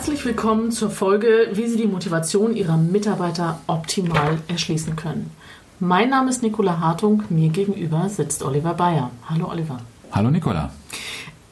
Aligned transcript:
Herzlich 0.00 0.24
willkommen 0.24 0.72
zur 0.72 0.88
Folge, 0.88 1.50
wie 1.52 1.66
Sie 1.66 1.76
die 1.76 1.86
Motivation 1.86 2.56
Ihrer 2.56 2.78
Mitarbeiter 2.78 3.60
optimal 3.66 4.38
erschließen 4.48 4.96
können. 4.96 5.30
Mein 5.78 6.08
Name 6.08 6.30
ist 6.30 6.42
Nicola 6.42 6.80
Hartung, 6.80 7.24
mir 7.28 7.50
gegenüber 7.50 8.08
sitzt 8.08 8.42
Oliver 8.42 8.72
Bayer. 8.72 9.10
Hallo 9.28 9.50
Oliver. 9.50 9.78
Hallo 10.10 10.30
Nicola. 10.30 10.72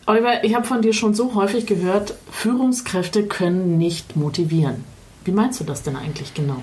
Oliver, 0.07 0.43
ich 0.45 0.55
habe 0.55 0.67
von 0.67 0.81
dir 0.81 0.95
schon 0.95 1.13
so 1.13 1.35
häufig 1.35 1.67
gehört, 1.67 2.15
Führungskräfte 2.31 3.25
können 3.25 3.77
nicht 3.77 4.17
motivieren. 4.17 4.83
Wie 5.27 5.33
meinst 5.33 5.61
du 5.61 5.65
das 5.65 5.83
denn 5.83 5.97
eigentlich 5.97 6.33
genau? 6.33 6.63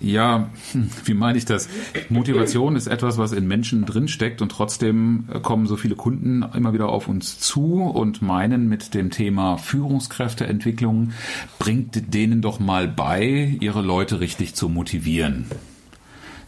Ja, 0.00 0.50
wie 1.04 1.14
meine 1.14 1.38
ich 1.38 1.44
das? 1.44 1.68
Motivation 2.08 2.76
ist 2.76 2.86
etwas, 2.86 3.18
was 3.18 3.32
in 3.32 3.46
Menschen 3.46 3.86
drinsteckt 3.86 4.42
und 4.42 4.50
trotzdem 4.50 5.26
kommen 5.42 5.66
so 5.66 5.76
viele 5.76 5.94
Kunden 5.94 6.44
immer 6.54 6.72
wieder 6.72 6.88
auf 6.88 7.08
uns 7.08 7.38
zu 7.38 7.82
und 7.82 8.22
meinen 8.22 8.68
mit 8.68 8.94
dem 8.94 9.10
Thema 9.10 9.56
Führungskräfteentwicklung, 9.56 11.12
bringt 11.58 12.14
denen 12.14 12.42
doch 12.42 12.60
mal 12.60 12.88
bei, 12.88 13.56
ihre 13.60 13.82
Leute 13.82 14.20
richtig 14.20 14.54
zu 14.54 14.68
motivieren. 14.68 15.46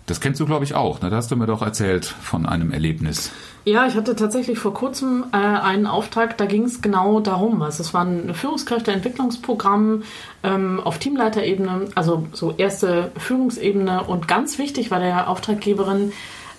Das 0.06 0.20
kennst 0.20 0.39
du, 0.41 0.47
glaube 0.47 0.64
ich, 0.64 0.74
auch. 0.74 1.02
Ne? 1.02 1.11
Da 1.11 1.17
hast 1.17 1.30
du 1.30 1.36
mir 1.36 1.47
doch 1.47 1.62
erzählt 1.62 2.05
von 2.05 2.47
einem 2.47 2.70
Erlebnis. 2.70 3.33
Ja, 3.69 3.84
ich 3.89 3.97
hatte 3.97 4.14
tatsächlich 4.14 4.61
vor 4.61 4.72
kurzem 4.72 5.25
äh, 5.33 5.36
einen 5.39 5.89
Auftrag, 5.89 6.39
da 6.39 6.47
ging 6.47 6.62
es 6.62 6.83
genau 6.83 7.19
darum. 7.19 7.62
Also 7.62 7.83
es 7.83 7.92
war 7.92 8.05
ein 8.05 8.33
Führungskräfteentwicklungsprogramm 8.33 10.05
ähm, 10.45 10.78
auf 10.78 11.00
Teamleiterebene, 11.00 11.89
also 11.97 12.28
so 12.33 12.55
erste 12.56 13.11
Führungsebene. 13.19 14.05
Und 14.05 14.28
ganz 14.28 14.58
wichtig 14.58 14.92
war 14.92 15.00
der 15.00 15.28
Auftraggeberin 15.28 16.12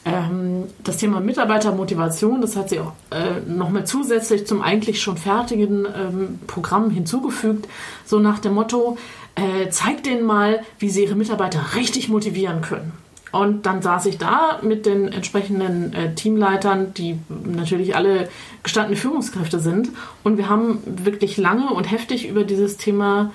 ähm, 0.03 0.65
das 0.83 0.97
Thema 0.97 1.21
Mitarbeitermotivation. 1.21 2.41
Das 2.41 2.57
hat 2.57 2.67
sie 2.67 2.81
auch 2.81 2.91
äh, 3.11 3.39
nochmal 3.49 3.85
zusätzlich 3.85 4.45
zum 4.45 4.61
eigentlich 4.61 5.01
schon 5.01 5.15
fertigen 5.15 5.85
ähm, 5.85 6.39
Programm 6.45 6.89
hinzugefügt. 6.89 7.69
So 8.05 8.19
nach 8.19 8.39
dem 8.39 8.53
Motto, 8.53 8.97
äh, 9.35 9.69
zeigt 9.69 10.07
denen 10.07 10.25
mal, 10.25 10.59
wie 10.77 10.89
sie 10.89 11.05
ihre 11.05 11.15
Mitarbeiter 11.15 11.61
richtig 11.73 12.09
motivieren 12.09 12.59
können. 12.59 12.91
Und 13.31 13.65
dann 13.65 13.81
saß 13.81 14.05
ich 14.05 14.17
da 14.17 14.59
mit 14.61 14.85
den 14.85 15.11
entsprechenden 15.11 15.93
äh, 15.93 16.15
Teamleitern, 16.15 16.93
die 16.93 17.19
natürlich 17.45 17.95
alle 17.95 18.29
gestandene 18.63 18.95
Führungskräfte 18.95 19.59
sind. 19.59 19.89
Und 20.23 20.37
wir 20.37 20.49
haben 20.49 20.81
wirklich 20.85 21.37
lange 21.37 21.73
und 21.73 21.91
heftig 21.91 22.27
über 22.27 22.43
dieses 22.43 22.77
Thema 22.77 23.31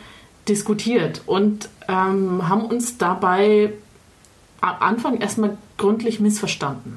diskutiert 0.48 1.22
und 1.26 1.68
ähm, 1.88 2.48
haben 2.48 2.64
uns 2.64 2.98
dabei 2.98 3.72
am 4.60 4.76
Anfang 4.80 5.20
erstmal 5.20 5.56
gründlich 5.76 6.20
missverstanden. 6.20 6.96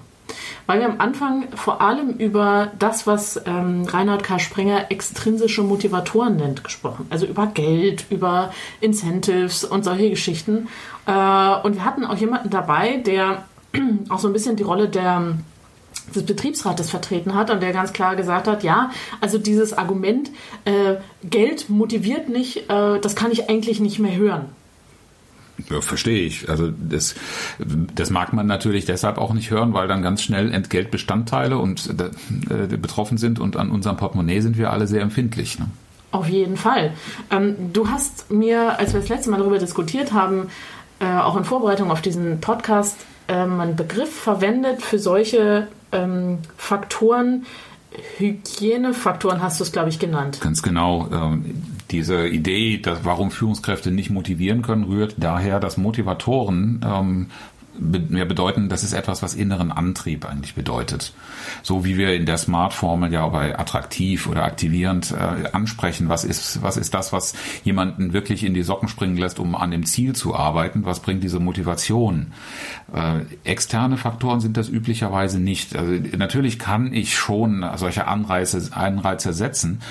Weil 0.67 0.80
wir 0.80 0.89
am 0.89 0.99
Anfang 0.99 1.47
vor 1.55 1.81
allem 1.81 2.11
über 2.11 2.71
das, 2.80 3.05
was 3.05 3.41
ähm, 3.45 3.85
Reinhard 3.85 4.23
K. 4.23 4.39
Sprenger 4.39 4.91
extrinsische 4.91 5.61
Motivatoren 5.61 6.38
nennt, 6.38 6.63
gesprochen. 6.63 7.05
Also 7.09 7.25
über 7.25 7.47
Geld, 7.47 8.05
über 8.09 8.52
Incentives 8.81 9.63
und 9.63 9.83
solche 9.83 10.09
Geschichten. 10.09 10.67
Äh, 11.05 11.11
und 11.11 11.75
wir 11.75 11.86
hatten 11.86 12.05
auch 12.05 12.17
jemanden 12.17 12.49
dabei, 12.49 12.98
der 12.98 13.45
auch 14.09 14.20
so 14.20 14.27
ein 14.27 14.33
bisschen 14.33 14.55
die 14.55 14.64
Rolle 14.64 14.89
der 14.89 15.36
des 16.14 16.23
Betriebsrates 16.23 16.89
vertreten 16.89 17.33
hat 17.33 17.49
und 17.49 17.64
der 17.64 17.73
ganz 17.73 17.93
klar 17.93 18.15
gesagt 18.15 18.48
hat, 18.48 18.64
ja, 18.64 18.92
also 19.21 19.37
dieses 19.37 19.73
Argument, 19.73 20.30
äh, 20.65 20.95
Geld 21.23 21.70
motiviert 21.70 22.30
nicht, 22.30 22.70
äh, 22.70 22.99
das 22.99 23.15
kann 23.15 23.31
ich 23.31 23.49
eigentlich 23.49 23.80
nicht 23.80 23.99
mehr 23.99 24.15
hören. 24.15 24.49
Ja, 25.70 25.82
verstehe 25.82 26.26
ich. 26.26 26.49
Also 26.49 26.71
das, 26.71 27.16
das 27.60 28.10
mag 28.10 28.33
man 28.33 28.45
natürlich 28.45 28.86
deshalb 28.86 29.17
auch 29.17 29.33
nicht 29.33 29.52
hören, 29.52 29.73
weil 29.73 29.88
dann 29.88 30.02
ganz 30.02 30.21
schnell 30.21 30.54
Entgeltbestandteile 30.54 31.58
und 31.58 31.89
äh, 32.49 32.77
betroffen 32.77 33.17
sind 33.17 33.39
und 33.39 33.55
an 33.55 33.71
unserem 33.71 33.98
Portemonnaie 33.98 34.42
sind 34.42 34.58
wir 34.58 34.71
alle 34.71 34.88
sehr 34.88 35.02
empfindlich. 35.02 35.58
Ne? 35.60 35.67
Auf 36.11 36.27
jeden 36.27 36.58
Fall. 36.58 36.92
Ähm, 37.32 37.73
du 37.73 37.89
hast 37.89 38.32
mir, 38.32 38.80
als 38.80 38.93
wir 38.93 38.99
das 38.99 39.10
letzte 39.10 39.30
Mal 39.30 39.38
darüber 39.38 39.60
diskutiert 39.60 40.14
haben, 40.14 40.49
äh, 40.99 41.05
auch 41.05 41.38
in 41.38 41.43
Vorbereitung 41.43 41.92
auf 41.92 42.02
diesen 42.02 42.42
Podcast, 42.42 42.98
ähm, 43.27 43.60
einen 43.60 43.76
Begriff 43.76 44.14
verwendet 44.14 44.82
für 44.82 44.99
solche 44.99 45.67
ähm, 45.92 46.39
Faktoren, 46.58 47.45
Hygienefaktoren 48.17 49.42
hast 49.42 49.60
du 49.60 49.64
es, 49.64 49.72
glaube 49.72 49.89
ich, 49.89 49.99
genannt. 49.99 50.39
Ganz 50.42 50.61
genau. 50.61 51.08
Diese 51.92 52.28
Idee, 52.28 52.78
dass, 52.78 53.06
warum 53.06 53.32
Führungskräfte 53.32 53.92
nicht 53.92 54.10
motivieren 54.10 54.62
können, 54.62 54.86
rührt 54.86 55.16
daher, 55.18 55.60
dass 55.60 55.78
Motivatoren 55.78 56.82
ähm, 56.84 57.28
mehr 57.80 58.26
bedeuten, 58.26 58.70
das 58.70 58.84
ist 58.84 58.94
etwas, 58.94 59.22
was 59.22 59.36
inneren 59.36 59.72
Antrieb 59.72 60.26
eigentlich 60.26 60.56
bedeutet. 60.56 61.14
So 61.64 61.86
wie 61.86 61.98
wir 61.98 62.14
in 62.14 62.26
der 62.26 62.38
Smart-Formel 62.38 63.12
ja 63.12 63.28
bei 63.28 63.58
attraktiv 63.58 64.28
oder 64.28 64.44
aktivierend 64.44 65.12
äh, 65.12 65.50
ansprechen, 65.52 66.10
was 66.10 66.23
ist, 66.23 66.62
was 66.62 66.78
ist 66.78 66.94
das, 66.94 67.12
was 67.12 67.34
jemanden 67.64 68.14
wirklich 68.14 68.44
in 68.44 68.54
die 68.54 68.64
Socken 68.64 68.88
springen 68.88 69.17
lässt, 69.17 69.40
um 69.40 69.56
an 69.56 69.72
dem 69.72 69.86
Ziel 69.86 70.16
zu 70.16 70.36
arbeiten, 70.36 70.86
was 70.86 71.02
bringt 71.02 71.23
diese 71.23 71.40
Motivation. 71.40 72.34
Äh, 72.94 73.22
externe 73.44 73.98
Faktoren 73.98 74.40
sind 74.40 74.58
das 74.58 74.70
üblicherweise 74.70 75.40
nicht. 75.40 75.76
Also 75.76 75.94
natürlich 76.17 76.60
kann 76.60 76.94
ich 76.94 77.16
schon 77.16 77.66
solche 77.76 78.08
Anreize, 78.08 78.70
Anreize 78.72 79.34
setzen, 79.34 79.82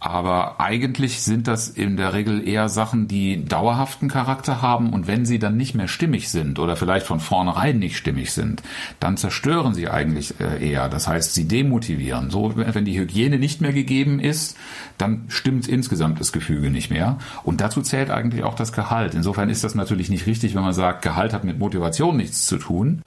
aber 0.00 0.60
eigentlich 0.60 1.22
sind 1.22 1.48
das 1.48 1.68
in 1.68 1.96
der 1.96 2.12
Regel 2.12 2.46
eher 2.46 2.68
Sachen, 2.68 3.08
die 3.08 3.44
dauerhaften 3.44 4.08
Charakter 4.08 4.62
haben 4.62 4.92
und 4.92 5.08
wenn 5.08 5.26
sie 5.26 5.40
dann 5.40 5.56
nicht 5.56 5.74
mehr 5.74 5.88
stimmig 5.88 6.28
sind 6.28 6.60
oder 6.60 6.76
vielleicht 6.76 7.04
von 7.04 7.18
vornherein 7.18 7.80
nicht 7.80 7.96
stimmig 7.96 8.32
sind, 8.32 8.62
dann 9.00 9.16
zerstören 9.16 9.74
sie 9.74 9.88
eigentlich 9.88 10.38
äh, 10.40 10.70
eher. 10.70 10.88
Das 10.88 11.08
heißt, 11.08 11.34
sie 11.34 11.48
demotivieren. 11.48 12.30
So, 12.30 12.52
wenn 12.54 12.84
die 12.84 12.98
Hygiene 12.98 13.38
nicht 13.38 13.60
mehr 13.60 13.72
gegeben 13.72 14.20
ist, 14.20 14.56
dann 14.98 15.24
stimmt 15.28 15.66
insgesamt 15.66 16.20
das 16.20 16.32
Gefüge 16.32 16.70
nicht 16.70 16.90
mehr. 16.90 17.18
Und 17.42 17.60
dazu 17.60 17.82
zählt 17.82 18.10
eigentlich 18.10 18.44
auch 18.44 18.54
das 18.54 18.72
Gehalt. 18.72 19.14
Insofern 19.14 19.50
ist 19.50 19.64
das 19.64 19.74
natürlich 19.74 20.10
nicht 20.10 20.26
richtig, 20.26 20.54
wenn 20.54 20.62
man 20.62 20.74
sagt, 20.74 21.02
Gehalt 21.02 21.32
hat 21.32 21.42
mit 21.42 21.58
Motivation 21.58 22.16
nichts 22.16 22.46
zu 22.46 22.58
tun. 22.58 23.02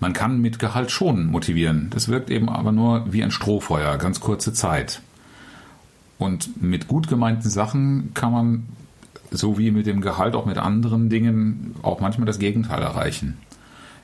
Man 0.00 0.14
kann 0.14 0.40
mit 0.40 0.58
Gehalt 0.58 0.90
schon 0.90 1.26
motivieren. 1.26 1.88
Das 1.90 2.08
wirkt 2.08 2.30
eben 2.30 2.48
aber 2.48 2.72
nur 2.72 3.12
wie 3.12 3.22
ein 3.22 3.30
Strohfeuer, 3.30 3.98
ganz 3.98 4.20
kurze 4.20 4.54
Zeit. 4.54 5.02
Und 6.18 6.60
mit 6.60 6.88
gut 6.88 7.08
gemeinten 7.08 7.48
Sachen 7.48 8.12
kann 8.14 8.32
man, 8.32 8.66
so 9.30 9.58
wie 9.58 9.70
mit 9.70 9.86
dem 9.86 10.00
Gehalt, 10.00 10.34
auch 10.34 10.46
mit 10.46 10.58
anderen 10.58 11.08
Dingen, 11.08 11.76
auch 11.82 12.00
manchmal 12.00 12.26
das 12.26 12.38
Gegenteil 12.38 12.82
erreichen. 12.82 13.38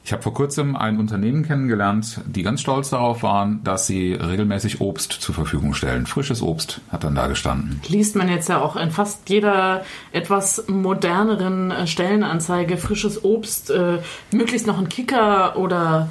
Ich 0.07 0.13
habe 0.13 0.23
vor 0.23 0.35
kurzem 0.35 0.77
ein 0.77 0.99
Unternehmen 0.99 1.47
kennengelernt, 1.47 2.21
die 2.27 2.43
ganz 2.43 2.61
stolz 2.61 2.91
darauf 2.91 3.23
waren, 3.23 3.65
dass 3.65 3.87
sie 3.87 4.13
regelmäßig 4.13 4.83
Obst 4.83 5.13
zur 5.13 5.35
Verfügung 5.35 5.73
stellen. 5.73 6.05
Frisches 6.05 6.43
Obst 6.43 6.83
hat 6.93 7.05
dann 7.05 7.15
da 7.15 7.27
gestanden. 7.27 7.81
Liest 7.89 8.15
man 8.15 8.29
jetzt 8.29 8.51
ja 8.51 8.61
auch 8.61 8.77
in 8.77 8.91
fast 8.91 9.31
jeder 9.31 9.83
etwas 10.13 10.69
moderneren 10.69 11.71
äh, 11.71 11.87
Stellenanzeige 11.87 12.77
frisches 12.77 13.25
Obst, 13.25 13.71
äh, 13.71 14.01
möglichst 14.31 14.67
noch 14.67 14.79
ein 14.79 14.91
Kicker 14.91 15.57
oder 15.57 16.11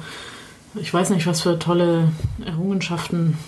ich 0.74 0.92
weiß 0.92 1.10
nicht, 1.10 1.28
was 1.28 1.42
für 1.42 1.60
tolle 1.60 2.08
Errungenschaften 2.44 3.38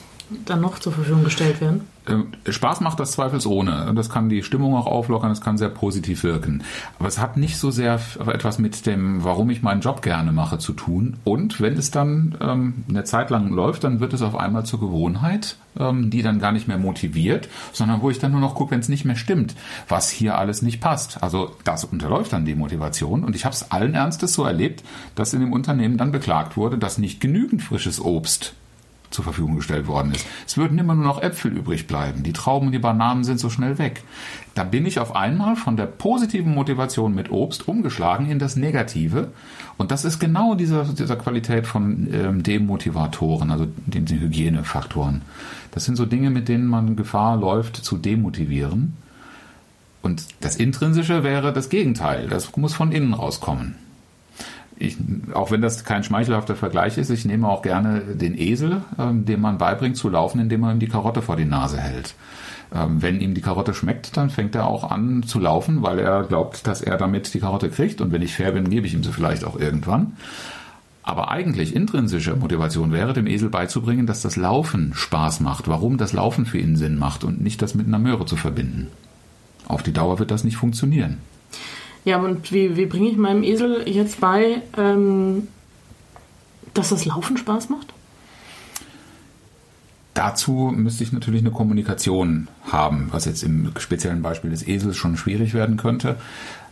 dann 0.45 0.61
noch 0.61 0.79
zur 0.79 0.93
Verfügung 0.93 1.25
gestellt 1.25 1.61
werden? 1.61 1.83
Ähm, 2.09 2.29
Spaß 2.49 2.81
macht 2.81 3.01
das 3.01 3.13
zweifelsohne. 3.13 3.93
Das 3.95 4.11
kann 4.11 4.29
die 4.29 4.43
Stimmung 4.43 4.75
auch 4.75 4.87
auflockern, 4.87 5.31
das 5.31 5.41
kann 5.41 5.59
sehr 5.59 5.69
positiv 5.69 6.23
wirken. 6.23 6.63
Aber 6.99 7.09
es 7.09 7.19
hat 7.19 7.37
nicht 7.37 7.59
so 7.59 7.71
sehr 7.71 8.01
etwas 8.27 8.59
mit 8.59 8.87
dem, 8.87 9.25
warum 9.25 9.51
ich 9.51 9.63
meinen 9.63 9.81
Job 9.81 10.03
gerne 10.03 10.33
mache, 10.33 10.59
zu 10.59 10.73
tun. 10.73 11.17
Und 11.25 11.61
wenn 11.61 11.75
es 11.75 11.91
dann 11.91 12.37
ähm, 12.41 12.85
eine 12.89 13.05
Zeit 13.05 13.31
lang 13.31 13.53
läuft, 13.53 13.85
dann 13.85 14.01
wird 14.01 14.13
es 14.13 14.23
auf 14.23 14.37
einmal 14.37 14.65
zur 14.65 14.81
Gewohnheit, 14.81 15.57
ähm, 15.79 16.11
die 16.11 16.23
dann 16.23 16.39
gar 16.39 16.53
nicht 16.53 16.69
mehr 16.69 16.79
motiviert, 16.79 17.49
sondern 17.73 18.03
wo 18.03 18.11
ich 18.11 18.19
dann 18.19 18.33
nur 18.33 18.41
noch 18.41 18.55
gucke, 18.55 18.73
wenn 18.73 18.81
es 18.81 18.89
nicht 18.89 19.05
mehr 19.05 19.17
stimmt, 19.17 19.55
was 19.89 20.11
hier 20.11 20.39
alles 20.39 20.63
nicht 20.63 20.81
passt. 20.81 21.23
Also 21.23 21.57
das 21.65 21.85
unterläuft 21.85 22.33
dann 22.33 22.45
die 22.45 22.55
Motivation. 22.55 23.25
Und 23.25 23.35
ich 23.35 23.45
habe 23.45 23.55
es 23.55 23.71
allen 23.71 23.95
Ernstes 23.95 24.33
so 24.33 24.45
erlebt, 24.45 24.85
dass 25.15 25.35
in 25.35 25.41
dem 25.41 25.53
Unternehmen 25.53 25.99
dann 25.99 26.13
beklagt 26.13 26.57
wurde, 26.57 26.79
dass 26.79 26.99
nicht 26.99 27.21
genügend 27.21 27.63
frisches 27.63 28.01
Obst 28.01 28.55
zur 29.11 29.25
Verfügung 29.25 29.57
gestellt 29.57 29.87
worden 29.87 30.13
ist. 30.13 30.27
Es 30.47 30.57
würden 30.57 30.79
immer 30.79 30.95
nur 30.95 31.05
noch 31.05 31.23
Äpfel 31.23 31.53
übrig 31.53 31.87
bleiben. 31.87 32.23
Die 32.23 32.33
Trauben 32.33 32.67
und 32.67 32.73
die 32.73 32.79
Bananen 32.79 33.25
sind 33.25 33.41
so 33.41 33.51
schnell 33.51 33.79
weg. 33.79 34.03
Da 34.55 34.65
bin 34.65 34.87
ich 34.87 34.99
auf 34.99 35.15
einmal 35.15 35.57
von 35.57 35.77
der 35.77 35.87
positiven 35.87 36.55
Motivation 36.55 37.15
mit 37.15 37.31
Obst 37.31 37.69
umgeschlagen 37.69 38.31
in 38.31 38.39
das 38.39 38.57
Negative. 38.57 39.33
Und 39.77 39.91
das 39.91 40.05
ist 40.05 40.19
genau 40.19 40.55
dieser, 40.55 40.85
dieser 40.85 41.17
Qualität 41.17 41.67
von 41.67 42.09
ähm, 42.13 42.43
Demotivatoren, 42.43 43.51
also 43.51 43.67
den, 43.87 44.07
den 44.07 44.21
Hygienefaktoren. 44.21 45.23
Das 45.73 45.85
sind 45.85 45.97
so 45.97 46.07
Dinge, 46.07 46.31
mit 46.31 46.49
denen 46.49 46.67
man 46.67 46.97
Gefahr 46.97 47.37
läuft 47.37 47.77
zu 47.77 47.99
demotivieren. 47.99 48.97
Und 50.03 50.27
das 50.41 50.57
Intrinsische 50.57 51.25
wäre 51.25 51.53
das 51.53 51.69
Gegenteil. 51.69 52.29
Das 52.29 52.57
muss 52.57 52.75
von 52.75 52.93
innen 52.93 53.13
rauskommen. 53.13 53.75
Ich, 54.79 54.99
auch 55.33 55.51
wenn 55.51 55.63
das 55.63 55.85
kein 55.85 56.05
schmeichelhafter 56.05 56.55
Vergleich 56.55 56.99
ist, 56.99 57.11
ich 57.11 57.25
nehme 57.25 57.49
auch 57.49 57.63
gerne 57.63 58.01
den 58.01 58.39
Esel, 58.39 58.83
ähm, 58.99 59.25
dem 59.25 59.41
man 59.41 59.59
beibringt 59.59 59.97
zu 59.97 60.09
laufen, 60.09 60.39
indem 60.39 60.61
man 60.61 60.77
ihm 60.77 60.81
die 60.81 60.89
Karotte 60.89 61.23
vor 61.23 61.37
die 61.37 61.47
Nase 61.47 61.79
hält. 61.79 62.15
Ähm, 62.75 63.01
wenn 63.01 63.21
ihm 63.21 63.35
die 63.35 63.41
Karotte 63.41 63.75
schmeckt, 63.75 64.17
dann 64.17 64.29
fängt 64.29 64.55
er 64.55 64.67
auch 64.67 64.91
an 64.91 65.23
zu 65.23 65.39
laufen, 65.39 65.83
weil 65.83 65.99
er 65.99 66.25
glaubt, 66.25 66.67
dass 66.67 66.83
er 66.83 66.97
damit 66.99 67.33
die 67.33 67.41
Karotte 67.41 67.71
kriegt. 67.71 68.01
Und 68.01 68.13
wenn 68.13 68.23
ich 68.23 68.35
fair 68.35 68.53
bin, 68.53 68.69
gebe 68.69 68.87
ich 68.87 68.95
ihm 68.95 69.03
sie 69.03 69.13
vielleicht 69.13 69.45
auch 69.45 69.59
irgendwann. 69.59 70.17
Aber 71.03 71.31
eigentlich 71.31 71.75
intrinsische 71.75 72.35
Motivation 72.35 72.93
wäre, 72.93 73.13
dem 73.13 73.29
Esel 73.29 73.49
beizubringen, 73.49 74.07
dass 74.07 74.23
das 74.23 74.35
Laufen 74.35 74.93
Spaß 74.93 75.39
macht, 75.39 75.69
warum 75.69 75.99
das 75.99 76.13
Laufen 76.13 76.47
für 76.47 76.59
ihn 76.59 76.75
Sinn 76.75 76.99
macht 76.99 77.23
und 77.23 77.41
nicht 77.41 77.63
das 77.63 77.77
mit 77.77 77.87
einer 77.87 78.01
Möhre 78.01 78.27
zu 78.27 78.35
verbinden. 78.35 78.89
Auf 79.69 79.85
die 79.85 79.93
Dauer 79.93 80.19
wird 80.19 80.33
das 80.33 80.43
nicht 80.43 80.57
funktionieren. 80.57 81.19
Ja, 82.07 82.19
und 82.19 82.53
wie, 82.53 82.77
wie 82.77 82.87
bringe 82.87 83.09
ich 83.09 83.17
meinem 83.17 83.43
Esel 83.43 83.83
jetzt 83.89 84.21
bei, 84.21 84.63
ähm, 84.79 85.49
dass 86.73 86.91
das 86.91 87.05
Laufen 87.05 87.37
Spaß 87.37 87.69
macht? 87.69 87.93
Dazu 90.15 90.73
müsste 90.73 91.03
ich 91.03 91.13
natürlich 91.13 91.41
eine 91.41 91.51
Kommunikation 91.51 92.47
haben, 92.71 93.09
was 93.11 93.25
jetzt 93.25 93.43
im 93.43 93.73
speziellen 93.79 94.23
Beispiel 94.23 94.51
des 94.51 94.69
Esels 94.69 94.97
schon 94.97 95.17
schwierig 95.17 95.53
werden 95.53 95.77
könnte. 95.77 96.15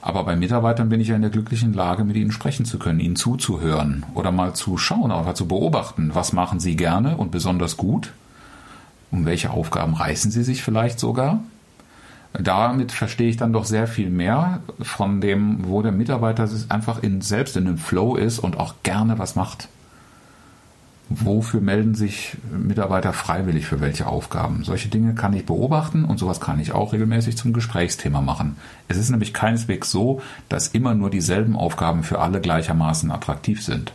Aber 0.01 0.23
bei 0.23 0.37
Mitarbeitern 0.37 0.89
bin 0.89 1.01
ich 1.01 1.09
ja 1.09 1.17
in 1.17 1.23
der 1.23 1.33
glücklichen 1.33 1.73
Lage, 1.75 2.05
mit 2.05 2.15
ihnen 2.15 2.31
sprechen 2.31 2.65
zu 2.65 2.79
können, 2.79 3.01
ihnen 3.01 3.17
zuzuhören 3.17 4.07
oder 4.15 4.31
mal 4.31 4.55
zu 4.55 4.79
schauen, 4.79 5.11
einfach 5.11 5.35
zu 5.35 5.49
beobachten, 5.49 6.13
was 6.15 6.33
machen 6.33 6.61
sie 6.61 6.77
gerne 6.77 7.17
und 7.17 7.33
besonders 7.33 7.77
gut, 7.77 8.13
um 9.11 9.27
welche 9.27 9.51
Aufgaben 9.51 9.95
reißen 9.95 10.31
sie 10.31 10.45
sich 10.45 10.63
vielleicht 10.63 11.01
sogar. 11.01 11.43
Damit 12.39 12.91
verstehe 12.91 13.29
ich 13.29 13.37
dann 13.37 13.53
doch 13.53 13.65
sehr 13.65 13.87
viel 13.87 14.11
mehr 14.11 14.61
von 14.81 15.21
dem, 15.21 15.69
wo 15.69 15.83
der 15.83 15.93
Mitarbeiter 15.93 16.49
einfach 16.69 17.01
in, 17.03 17.21
selbst 17.21 17.57
in 17.57 17.67
einem 17.67 17.79
Flow 17.79 18.17
ist 18.17 18.41
und 18.41 18.59
auch 18.59 18.75
gerne 18.83 19.21
was 19.21 19.37
macht. 19.37 19.69
Wofür 21.11 21.61
melden 21.61 21.95
sich 21.95 22.37
Mitarbeiter 22.51 23.13
freiwillig 23.13 23.67
für 23.67 23.81
welche 23.81 24.07
Aufgaben? 24.07 24.65
Solche 24.65 24.89
Dinge 24.89 25.15
kann 25.15 25.33
ich 25.33 25.47
beobachten 25.47 26.05
und 26.05 26.19
sowas 26.19 26.41
kann 26.41 26.59
ich 26.59 26.73
auch 26.73 26.93
regelmäßig 26.93 27.37
zum 27.37 27.53
Gesprächsthema 27.53 28.21
machen. 28.21 28.57
Es 28.89 28.97
ist 28.97 29.11
nämlich 29.11 29.33
keineswegs 29.33 29.91
so, 29.93 30.21
dass 30.49 30.69
immer 30.69 30.95
nur 30.95 31.11
dieselben 31.11 31.55
Aufgaben 31.55 32.03
für 32.03 32.19
alle 32.19 32.41
gleichermaßen 32.41 33.13
attraktiv 33.13 33.63
sind. 33.63 33.93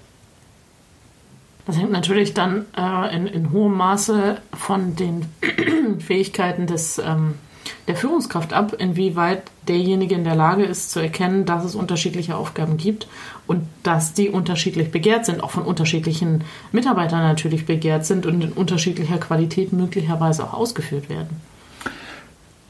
Das 1.66 1.78
hängt 1.78 1.92
natürlich 1.92 2.34
dann 2.34 2.66
äh, 2.78 3.16
in, 3.16 3.28
in, 3.28 3.52
hohem 3.52 3.74
Maße 3.74 4.38
von 4.54 4.96
den 4.96 5.26
Fähigkeiten 6.00 6.68
des 6.68 7.00
ähm, 7.00 7.34
der 7.88 7.96
Führungskraft 7.96 8.54
ab, 8.54 8.74
inwieweit 8.78 9.44
derjenige 9.68 10.16
in 10.16 10.24
der 10.24 10.36
Lage 10.36 10.64
ist 10.64 10.92
zu 10.92 11.00
erkennen, 11.00 11.46
dass 11.46 11.64
es 11.64 11.76
unterschiedliche 11.76 12.36
Aufgaben 12.36 12.78
gibt 12.78 13.08
und 13.48 13.68
dass 13.84 14.14
die 14.14 14.30
unterschiedlich 14.30 14.92
begehrt 14.92 15.26
sind, 15.26 15.44
auch 15.44 15.52
von 15.52 15.64
unterschiedlichen 15.64 16.44
Mitarbeitern 16.72 17.22
natürlich 17.22 17.66
begehrt 17.66 18.06
sind 18.06 18.26
und 18.26 18.42
in 18.42 18.52
unterschiedlicher 18.52 19.18
Qualität 19.18 19.74
möglicherweise 19.74 20.44
auch 20.44 20.54
ausgeführt 20.54 21.10
werden. 21.10 21.42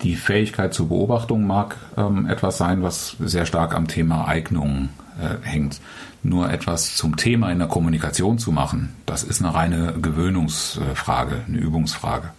Die 0.01 0.15
Fähigkeit 0.15 0.73
zur 0.73 0.87
Beobachtung 0.87 1.45
mag 1.45 1.75
ähm, 1.97 2.25
etwas 2.27 2.57
sein, 2.57 2.83
was 2.83 3.17
sehr 3.19 3.45
stark 3.45 3.75
am 3.75 3.87
Thema 3.87 4.27
Eignung 4.27 4.89
äh, 5.19 5.45
hängt. 5.45 5.81
Nur 6.23 6.51
etwas 6.51 6.95
zum 6.95 7.17
Thema 7.17 7.51
in 7.51 7.59
der 7.59 7.67
Kommunikation 7.67 8.39
zu 8.39 8.51
machen, 8.51 8.95
das 9.05 9.23
ist 9.23 9.41
eine 9.41 9.53
reine 9.53 9.93
Gewöhnungsfrage, 10.01 11.43
eine 11.47 11.57
Übungsfrage. 11.57 12.29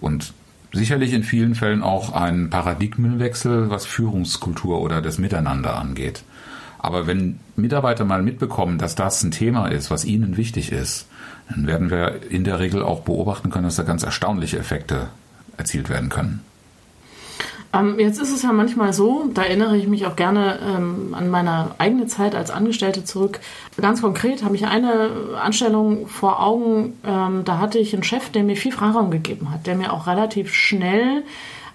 Und 0.00 0.32
sicherlich 0.72 1.12
in 1.12 1.22
vielen 1.22 1.54
Fällen 1.54 1.82
auch 1.82 2.12
ein 2.12 2.50
Paradigmenwechsel, 2.50 3.70
was 3.70 3.86
Führungskultur 3.86 4.80
oder 4.80 5.02
das 5.02 5.18
Miteinander 5.18 5.76
angeht. 5.76 6.24
Aber 6.78 7.06
wenn 7.06 7.38
Mitarbeiter 7.54 8.04
mal 8.04 8.22
mitbekommen, 8.22 8.78
dass 8.78 8.94
das 8.94 9.22
ein 9.22 9.30
Thema 9.30 9.68
ist, 9.68 9.90
was 9.90 10.04
ihnen 10.04 10.36
wichtig 10.36 10.72
ist, 10.72 11.06
dann 11.48 11.66
werden 11.66 11.90
wir 11.90 12.30
in 12.30 12.44
der 12.44 12.58
Regel 12.58 12.82
auch 12.82 13.02
beobachten 13.02 13.50
können, 13.50 13.64
dass 13.64 13.76
da 13.76 13.82
ganz 13.82 14.02
erstaunliche 14.02 14.58
Effekte 14.58 15.08
erzielt 15.56 15.88
werden 15.88 16.08
können. 16.08 16.40
Ähm, 17.74 17.98
jetzt 17.98 18.20
ist 18.20 18.32
es 18.32 18.42
ja 18.42 18.52
manchmal 18.52 18.92
so, 18.92 19.30
da 19.32 19.42
erinnere 19.42 19.76
ich 19.76 19.88
mich 19.88 20.06
auch 20.06 20.16
gerne 20.16 20.58
ähm, 20.62 21.14
an 21.14 21.30
meine 21.30 21.70
eigene 21.78 22.06
Zeit 22.06 22.34
als 22.34 22.50
Angestellte 22.50 23.04
zurück. 23.04 23.40
Ganz 23.80 24.02
konkret 24.02 24.44
habe 24.44 24.56
ich 24.56 24.66
eine 24.66 25.10
Anstellung 25.40 26.06
vor 26.06 26.42
Augen, 26.42 26.98
ähm, 27.04 27.44
da 27.44 27.58
hatte 27.58 27.78
ich 27.78 27.94
einen 27.94 28.02
Chef, 28.02 28.28
der 28.30 28.42
mir 28.42 28.56
viel 28.56 28.72
Freiraum 28.72 29.10
gegeben 29.10 29.50
hat, 29.50 29.66
der 29.66 29.76
mir 29.76 29.92
auch 29.92 30.06
relativ 30.06 30.52
schnell 30.52 31.22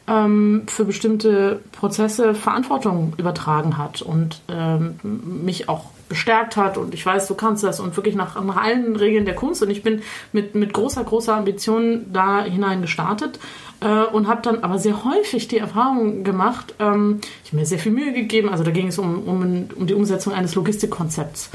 ähm, 0.07 0.63
für 0.67 0.85
bestimmte 0.85 1.61
Prozesse 1.71 2.35
Verantwortung 2.35 3.13
übertragen 3.17 3.77
hat 3.77 4.01
und 4.03 4.41
ähm, 4.49 4.99
mich 5.03 5.67
auch 5.67 5.85
bestärkt 6.09 6.55
hat. 6.55 6.77
Und 6.77 6.93
ich 6.93 7.05
weiß, 7.05 7.27
du 7.27 7.35
kannst 7.35 7.63
das. 7.63 7.79
Und 7.79 7.95
wirklich 7.97 8.15
nach, 8.15 8.41
nach 8.41 8.57
allen 8.57 8.95
Regeln 8.95 9.25
der 9.25 9.35
Kunst. 9.35 9.61
Und 9.61 9.69
ich 9.69 9.83
bin 9.83 10.01
mit, 10.31 10.55
mit 10.55 10.73
großer, 10.73 11.03
großer 11.03 11.35
Ambition 11.35 12.05
da 12.13 12.43
hinein 12.43 12.81
gestartet 12.81 13.39
äh, 13.81 14.05
und 14.05 14.27
habe 14.27 14.41
dann 14.41 14.63
aber 14.63 14.79
sehr 14.79 15.03
häufig 15.03 15.47
die 15.47 15.57
Erfahrung 15.57 16.23
gemacht, 16.23 16.75
ähm, 16.79 17.19
ich 17.43 17.51
habe 17.51 17.57
mir 17.57 17.65
sehr 17.65 17.79
viel 17.79 17.91
Mühe 17.91 18.13
gegeben, 18.13 18.49
also 18.49 18.63
da 18.63 18.71
ging 18.71 18.87
es 18.87 18.99
um, 18.99 19.23
um, 19.27 19.69
um 19.75 19.87
die 19.87 19.93
Umsetzung 19.93 20.33
eines 20.33 20.55
Logistikkonzepts. 20.55 21.49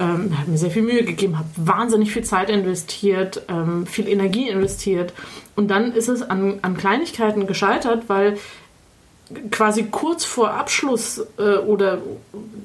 Ähm, 0.00 0.36
habe 0.38 0.50
mir 0.50 0.58
sehr 0.58 0.70
viel 0.70 0.82
Mühe 0.82 1.04
gegeben, 1.04 1.38
habe 1.38 1.48
wahnsinnig 1.56 2.12
viel 2.12 2.24
Zeit 2.24 2.50
investiert, 2.50 3.42
ähm, 3.48 3.86
viel 3.86 4.08
Energie 4.08 4.48
investiert 4.48 5.12
und 5.54 5.70
dann 5.70 5.92
ist 5.92 6.08
es 6.08 6.22
an, 6.22 6.58
an 6.62 6.76
Kleinigkeiten 6.76 7.46
gescheitert, 7.46 8.04
weil 8.08 8.38
quasi 9.50 9.84
kurz 9.84 10.24
vor 10.24 10.52
Abschluss 10.52 11.22
äh, 11.38 11.56
oder 11.56 11.98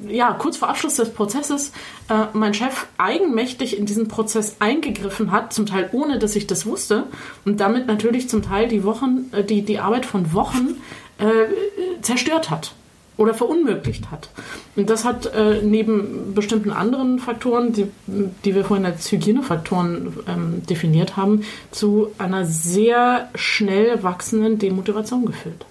ja, 0.07 0.33
kurz 0.33 0.57
vor 0.57 0.69
Abschluss 0.69 0.95
des 0.95 1.09
Prozesses 1.09 1.71
äh, 2.09 2.25
mein 2.33 2.53
Chef 2.53 2.87
eigenmächtig 2.97 3.77
in 3.77 3.85
diesen 3.85 4.07
Prozess 4.07 4.57
eingegriffen 4.59 5.31
hat, 5.31 5.53
zum 5.53 5.65
Teil 5.65 5.89
ohne, 5.91 6.19
dass 6.19 6.35
ich 6.35 6.47
das 6.47 6.65
wusste 6.65 7.03
und 7.45 7.59
damit 7.59 7.87
natürlich 7.87 8.29
zum 8.29 8.41
Teil 8.41 8.67
die 8.67 8.83
Wochen, 8.83 9.29
äh, 9.31 9.43
die, 9.43 9.61
die 9.63 9.79
Arbeit 9.79 10.05
von 10.05 10.33
Wochen 10.33 10.81
äh, 11.17 12.01
zerstört 12.01 12.49
hat 12.49 12.73
oder 13.17 13.33
verunmöglicht 13.33 14.11
hat. 14.11 14.29
Und 14.75 14.89
das 14.89 15.03
hat 15.03 15.25
äh, 15.33 15.61
neben 15.63 16.33
bestimmten 16.33 16.71
anderen 16.71 17.19
Faktoren, 17.19 17.73
die, 17.73 17.87
die 18.05 18.55
wir 18.55 18.63
vorhin 18.63 18.85
als 18.85 19.11
Hygienefaktoren 19.11 20.13
ähm, 20.27 20.61
definiert 20.69 21.17
haben, 21.17 21.43
zu 21.71 22.11
einer 22.19 22.45
sehr 22.45 23.29
schnell 23.35 24.03
wachsenden 24.03 24.59
Demotivation 24.59 25.25
geführt. 25.25 25.65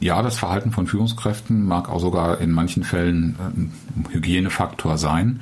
Ja, 0.00 0.22
das 0.22 0.38
Verhalten 0.38 0.72
von 0.72 0.86
Führungskräften 0.86 1.66
mag 1.66 1.90
auch 1.90 2.00
sogar 2.00 2.40
in 2.40 2.50
manchen 2.52 2.84
Fällen 2.84 3.36
ein 3.38 3.72
Hygienefaktor 4.10 4.96
sein. 4.96 5.40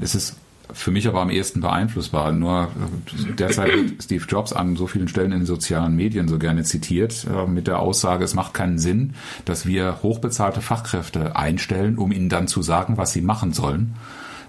Es 0.00 0.14
ist 0.14 0.36
für 0.72 0.90
mich 0.90 1.08
aber 1.08 1.20
am 1.20 1.30
ehesten 1.30 1.60
beeinflussbar. 1.60 2.32
Nur 2.32 2.64
äh, 2.64 3.32
derzeit 3.32 3.72
wird 3.72 4.02
Steve 4.02 4.24
Jobs 4.28 4.52
an 4.52 4.76
so 4.76 4.86
vielen 4.86 5.08
Stellen 5.08 5.32
in 5.32 5.40
den 5.40 5.46
sozialen 5.46 5.96
Medien 5.96 6.28
so 6.28 6.38
gerne 6.38 6.62
zitiert, 6.62 7.26
äh, 7.26 7.46
mit 7.46 7.66
der 7.66 7.80
Aussage, 7.80 8.24
es 8.24 8.34
macht 8.34 8.54
keinen 8.54 8.78
Sinn, 8.78 9.14
dass 9.44 9.66
wir 9.66 10.02
hochbezahlte 10.02 10.60
Fachkräfte 10.60 11.36
einstellen, 11.36 11.98
um 11.98 12.12
ihnen 12.12 12.28
dann 12.28 12.48
zu 12.48 12.62
sagen, 12.62 12.96
was 12.96 13.12
sie 13.12 13.22
machen 13.22 13.52
sollen. 13.52 13.94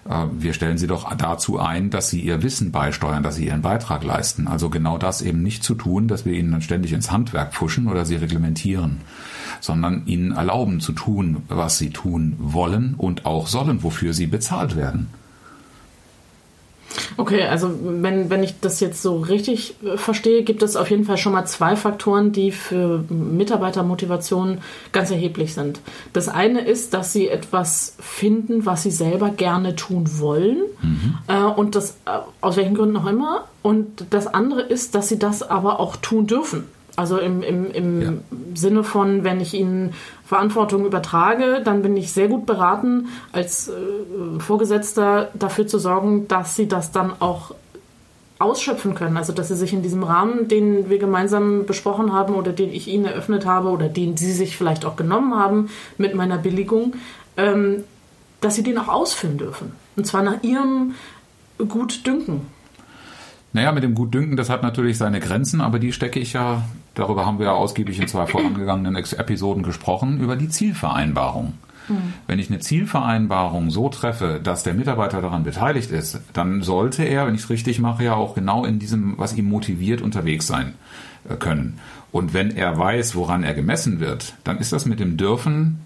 Äh, 0.10 0.26
wir 0.38 0.54
stellen 0.54 0.78
sie 0.78 0.88
doch 0.88 1.12
dazu 1.16 1.60
ein, 1.60 1.90
dass 1.90 2.10
sie 2.10 2.22
ihr 2.22 2.44
Wissen 2.44 2.72
beisteuern, 2.72 3.24
dass 3.24 3.36
sie 3.36 3.48
ihren 3.48 3.62
Beitrag 3.62 4.04
leisten. 4.04 4.48
Also 4.48 4.70
genau 4.70 4.98
das 4.98 5.22
eben 5.22 5.42
nicht 5.42 5.64
zu 5.64 5.76
tun, 5.76 6.08
dass 6.08 6.26
wir 6.26 6.34
ihnen 6.34 6.52
dann 6.52 6.62
ständig 6.62 6.94
ins 6.94 7.12
Handwerk 7.12 7.54
pfuschen 7.54 7.88
oder 7.88 8.06
sie 8.06 8.16
reglementieren 8.16 9.02
sondern 9.60 10.04
ihnen 10.06 10.32
erlauben 10.32 10.80
zu 10.80 10.92
tun, 10.92 11.44
was 11.48 11.78
sie 11.78 11.90
tun 11.90 12.36
wollen 12.40 12.96
und 12.98 13.26
auch 13.26 13.48
sollen, 13.48 13.84
wofür 13.84 14.14
sie 14.14 14.28
bezahlt 14.28 14.76
werden. 14.76 15.08
Okay, 17.18 17.44
also 17.44 17.72
wenn, 17.82 18.30
wenn 18.30 18.44
ich 18.44 18.60
das 18.60 18.80
jetzt 18.80 19.02
so 19.02 19.18
richtig 19.18 19.76
äh, 19.84 19.98
verstehe, 19.98 20.44
gibt 20.44 20.64
es 20.64 20.76
auf 20.76 20.90
jeden 20.90 21.06
Fall 21.06 21.18
schon 21.18 21.34
mal 21.34 21.46
zwei 21.46 21.76
Faktoren, 21.76 22.32
die 22.32 22.52
für 22.52 23.04
Mitarbeitermotivation 23.10 24.60
ganz 24.92 25.12
erheblich 25.12 25.54
sind. 25.54 25.80
Das 26.14 26.28
eine 26.28 26.62
ist, 26.62 26.94
dass 26.94 27.14
sie 27.14 27.28
etwas 27.28 27.96
finden, 28.00 28.66
was 28.66 28.84
sie 28.84 28.92
selber 28.92 29.30
gerne 29.30 29.76
tun 29.76 30.20
wollen 30.20 30.58
mhm. 30.82 31.18
äh, 31.28 31.44
und 31.44 31.76
das 31.76 31.98
äh, 32.06 32.20
aus 32.42 32.58
welchen 32.58 32.76
Gründen 32.76 32.98
auch 32.98 33.08
immer. 33.08 33.46
Und 33.62 34.06
das 34.12 34.28
andere 34.28 34.62
ist, 34.62 34.96
dass 34.96 35.10
sie 35.10 35.20
das 35.20 35.44
aber 35.44 35.80
auch 35.80 35.98
tun 35.98 36.28
dürfen. 36.28 36.66
Also 36.98 37.20
im, 37.20 37.44
im, 37.44 37.72
im 37.72 38.01
ja. 38.01 38.13
Sinne 38.56 38.84
von, 38.84 39.24
wenn 39.24 39.39
ich 39.39 39.54
ihnen 39.54 39.94
Verantwortung 40.25 40.84
übertrage, 40.84 41.62
dann 41.63 41.84
bin 41.84 41.96
ich 41.96 42.12
sehr 42.12 42.27
gut 42.27 42.48
beraten, 42.48 43.10
als 43.32 43.70
äh, 43.70 44.39
Vorgesetzter 44.39 45.30
dafür 45.36 45.68
zu 45.68 45.77
sorgen, 45.77 46.27
dass 46.27 46.56
sie 46.56 46.68
das 46.68 46.92
dann 46.92 47.13
auch 47.20 47.54
ausschöpfen 48.39 48.96
können. 48.96 49.16
Also 49.16 49.32
dass 49.32 49.50
sie 49.50 49.56
sich 49.56 49.74
in 49.74 49.84
diesem 49.84 50.04
Rahmen, 50.04 50.48
den 50.48 50.89
wir 50.89 50.98
gemeinsam 50.98 51.68
besprochen 51.68 52.13
haben 52.13 52.34
oder 52.34 52.51
den 52.51 52.72
ich 52.74 52.88
ihnen 52.88 53.06
eröffnet 53.06 53.46
habe 53.46 53.70
oder 53.70 53.89
den 53.89 54.18
sie 54.18 54.34
sich 54.34 54.58
vielleicht 54.58 54.84
auch 54.84 54.96
genommen 54.96 55.36
haben 55.36 55.70
mit 56.00 56.16
meiner 56.16 56.39
Billigung, 56.39 56.96
ähm, 57.38 57.84
dass 58.42 58.56
sie 58.56 58.63
den 58.63 58.80
auch 58.80 58.88
ausfüllen 58.88 59.38
dürfen. 59.38 59.74
Und 59.96 60.08
zwar 60.08 60.24
nach 60.24 60.42
ihrem 60.42 60.96
Gutdünken. 61.60 62.42
Naja, 63.58 63.72
mit 63.72 63.84
dem 63.84 63.96
Gutdünken, 63.96 64.38
das 64.38 64.50
hat 64.50 64.62
natürlich 64.62 65.00
seine 65.00 65.20
Grenzen, 65.20 65.62
aber 65.62 65.80
die 65.80 65.92
stecke 65.92 66.20
ich 66.20 66.34
ja 66.34 66.64
darüber 66.98 67.26
haben 67.26 67.40
wir 67.40 67.48
ja 67.48 67.54
ausgiebig 67.54 68.00
in 68.00 68.08
zwei 68.08 68.28
vorangegangenen 68.28 68.96
Episoden 68.96 69.64
gesprochen, 69.64 70.20
über 70.20 70.36
die 70.36 70.50
Zielvereinbarung. 70.50 71.54
Mhm. 71.88 72.14
Wenn 72.28 72.40
ich 72.40 72.50
eine 72.50 72.60
Zielvereinbarung 72.60 73.72
so 73.72 73.90
treffe, 73.90 74.40
dass 74.44 74.64
der 74.64 74.74
Mitarbeiter 74.74 75.22
daran 75.22 75.44
beteiligt 75.44 75.92
ist, 75.92 76.20
dann 76.34 76.62
sollte 76.62 77.04
er, 77.04 77.26
wenn 77.26 77.36
ich 77.36 77.42
es 77.42 77.50
richtig 77.50 77.80
mache, 77.80 78.04
ja 78.04 78.14
auch 78.14 78.36
genau 78.36 78.66
in 78.66 78.80
diesem, 78.80 79.18
was 79.18 79.36
ihn 79.36 79.50
motiviert, 79.50 80.02
unterwegs 80.02 80.48
sein 80.48 80.74
äh, 81.28 81.36
können. 81.36 81.80
Und 82.12 82.34
wenn 82.34 82.56
er 82.56 82.78
weiß, 82.78 83.16
woran 83.16 83.44
er 83.44 83.54
gemessen 83.54 84.00
wird, 84.00 84.34
dann 84.44 84.60
ist 84.60 84.72
das 84.72 84.86
mit 84.86 85.00
dem 85.00 85.18
Dürfen 85.18 85.82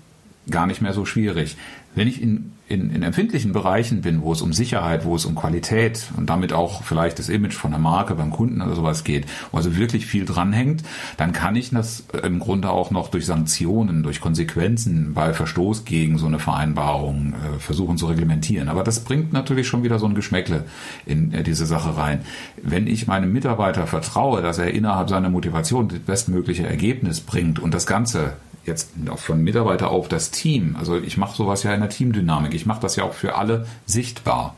gar 0.50 0.66
nicht 0.66 0.82
mehr 0.82 0.94
so 0.94 1.06
schwierig. 1.06 1.56
Wenn 1.94 2.08
ich 2.08 2.22
in, 2.22 2.54
in, 2.70 2.90
in 2.90 3.04
empfindlichen 3.04 3.52
Bereichen 3.52 4.02
bin, 4.02 4.22
wo 4.22 4.32
es 4.32 4.42
um 4.42 4.54
Sicherheit, 4.54 5.04
wo 5.04 5.16
es 5.16 5.26
um 5.26 5.36
Qualität 5.36 6.08
und 6.16 6.30
damit 6.30 6.54
auch 6.54 6.84
vielleicht 6.84 7.20
das 7.20 7.28
Image 7.28 7.54
von 7.54 7.72
der 7.72 7.82
Marke 7.82 8.16
beim 8.16 8.32
Kunden 8.32 8.62
oder 8.62 8.76
sowas 8.76 9.04
geht, 9.04 9.26
wo 9.52 9.58
also 9.58 9.76
wirklich 9.76 10.06
viel 10.06 10.24
dranhängt, 10.24 10.84
dann 11.18 11.34
kann 11.34 11.56
ich 11.58 11.72
das 11.72 12.06
im 12.24 12.40
Grunde 12.40 12.70
auch 12.70 12.92
noch 12.92 13.10
durch 13.10 13.26
Sanktionen, 13.26 14.04
durch 14.04 14.22
Konsequenzen 14.22 15.14
bei 15.14 15.34
Verstoß 15.34 15.84
gegen 15.84 16.18
so 16.18 16.28
eine 16.28 16.40
Vereinbarung 16.40 17.34
äh, 17.34 17.60
versuchen 17.60 17.98
zu 17.98 18.06
reglementieren. 18.06 18.70
Aber 18.70 18.84
das 18.84 19.02
bringt 19.02 19.34
natürlich 19.34 19.68
schon 19.68 19.84
wieder 19.84 20.00
so 20.00 20.06
ein 20.06 20.16
Geschmäckle 20.16 20.64
in 21.06 21.34
äh, 21.34 21.44
diese 21.44 21.66
Sache 21.66 21.98
rein. 21.98 22.22
Wenn 22.62 22.88
ich 22.88 23.06
meinem 23.06 23.34
Mitarbeiter 23.34 23.86
vertraue, 23.86 24.42
dass 24.42 24.60
er 24.60 24.72
innerhalb 24.72 25.10
seiner 25.10 25.30
Motivation 25.30 25.90
das 25.90 26.00
bestmögliche 26.00 26.66
Ergebnis 26.66 27.20
bringt 27.20 27.60
und 27.60 27.74
das 27.74 27.86
Ganze 27.86 28.34
jetzt 28.66 28.92
von 29.16 29.44
Mitarbeiter 29.44 29.90
auf 29.90 30.08
das 30.08 30.32
Team. 30.32 30.76
Also 30.78 30.98
ich 30.98 31.18
mache 31.18 31.36
sowas 31.36 31.64
ja 31.64 31.74
in 31.74 31.82
der 31.82 31.90
Teamdynamik. 31.90 32.54
Ich 32.54 32.66
mache 32.66 32.82
das 32.82 32.96
ja 32.96 33.04
auch 33.04 33.14
für 33.14 33.36
alle 33.36 33.68
sichtbar. 33.86 34.56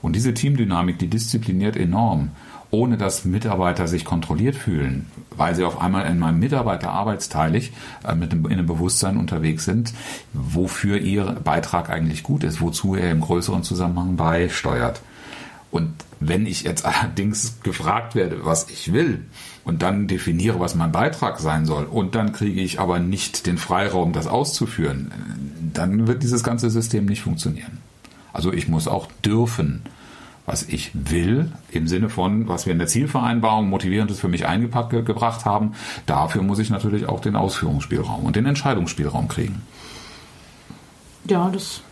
Und 0.00 0.16
diese 0.16 0.34
Teamdynamik, 0.34 0.98
die 0.98 1.08
diszipliniert 1.08 1.76
enorm, 1.76 2.30
ohne 2.72 2.96
dass 2.96 3.24
Mitarbeiter 3.24 3.86
sich 3.86 4.04
kontrolliert 4.04 4.56
fühlen, 4.56 5.06
weil 5.36 5.54
sie 5.54 5.62
auf 5.62 5.80
einmal 5.80 6.06
in 6.06 6.18
meinem 6.18 6.40
Mitarbeiter 6.40 6.90
arbeitsteilig 6.90 7.72
äh, 8.02 8.14
mit 8.14 8.32
einem, 8.32 8.46
in 8.46 8.52
einem 8.52 8.66
Bewusstsein 8.66 9.18
unterwegs 9.18 9.64
sind, 9.64 9.92
wofür 10.32 10.96
ihr 10.98 11.24
Beitrag 11.44 11.90
eigentlich 11.90 12.22
gut 12.22 12.44
ist, 12.44 12.60
wozu 12.60 12.94
er 12.94 13.10
im 13.10 13.20
größeren 13.20 13.62
Zusammenhang 13.62 14.16
beisteuert. 14.16 15.02
Und 15.72 15.94
wenn 16.20 16.46
ich 16.46 16.62
jetzt 16.62 16.84
allerdings 16.84 17.60
gefragt 17.64 18.14
werde, 18.14 18.44
was 18.44 18.70
ich 18.70 18.92
will, 18.92 19.24
und 19.64 19.82
dann 19.82 20.06
definiere, 20.06 20.60
was 20.60 20.74
mein 20.74 20.92
Beitrag 20.92 21.40
sein 21.40 21.66
soll, 21.66 21.84
und 21.84 22.14
dann 22.14 22.32
kriege 22.32 22.60
ich 22.60 22.78
aber 22.78 23.00
nicht 23.00 23.46
den 23.46 23.58
Freiraum, 23.58 24.12
das 24.12 24.28
auszuführen, 24.28 25.10
dann 25.72 26.06
wird 26.06 26.22
dieses 26.22 26.44
ganze 26.44 26.70
System 26.70 27.06
nicht 27.06 27.22
funktionieren. 27.22 27.78
Also 28.32 28.52
ich 28.52 28.68
muss 28.68 28.86
auch 28.86 29.08
dürfen, 29.24 29.82
was 30.46 30.64
ich 30.64 30.90
will, 30.94 31.52
im 31.70 31.86
Sinne 31.86 32.08
von, 32.08 32.48
was 32.48 32.66
wir 32.66 32.72
in 32.72 32.78
der 32.78 32.88
Zielvereinbarung 32.88 33.68
motivierendes 33.68 34.18
für 34.18 34.28
mich 34.28 34.46
eingepackt 34.46 34.90
gebracht 34.90 35.44
haben. 35.44 35.72
Dafür 36.06 36.42
muss 36.42 36.58
ich 36.58 36.70
natürlich 36.70 37.08
auch 37.08 37.20
den 37.20 37.36
Ausführungsspielraum 37.36 38.24
und 38.24 38.36
den 38.36 38.46
Entscheidungsspielraum 38.46 39.28
kriegen. 39.28 39.62
Ja, 41.28 41.48
das 41.50 41.82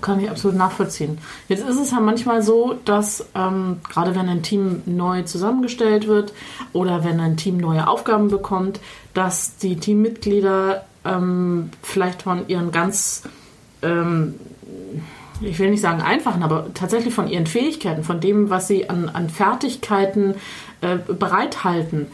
kann 0.00 0.20
ich 0.20 0.30
absolut 0.30 0.56
nachvollziehen. 0.56 1.18
Jetzt 1.48 1.66
ist 1.66 1.80
es 1.80 1.90
ja 1.90 2.00
manchmal 2.00 2.42
so, 2.42 2.78
dass 2.84 3.26
ähm, 3.34 3.80
gerade 3.88 4.14
wenn 4.14 4.28
ein 4.28 4.42
Team 4.42 4.82
neu 4.86 5.22
zusammengestellt 5.22 6.06
wird 6.06 6.32
oder 6.72 7.04
wenn 7.04 7.20
ein 7.20 7.36
Team 7.36 7.56
neue 7.56 7.88
Aufgaben 7.88 8.28
bekommt, 8.28 8.80
dass 9.14 9.56
die 9.56 9.76
Teammitglieder 9.76 10.84
ähm, 11.04 11.70
vielleicht 11.82 12.22
von 12.22 12.48
ihren 12.48 12.72
ganz, 12.72 13.22
ähm, 13.82 14.34
ich 15.40 15.58
will 15.58 15.70
nicht 15.70 15.82
sagen 15.82 16.02
einfachen, 16.02 16.42
aber 16.42 16.66
tatsächlich 16.74 17.14
von 17.14 17.28
ihren 17.28 17.46
Fähigkeiten, 17.46 18.04
von 18.04 18.20
dem, 18.20 18.50
was 18.50 18.68
sie 18.68 18.90
an, 18.90 19.08
an 19.08 19.30
Fertigkeiten 19.30 20.34
äh, 20.82 20.96
bereithalten, 20.96 22.08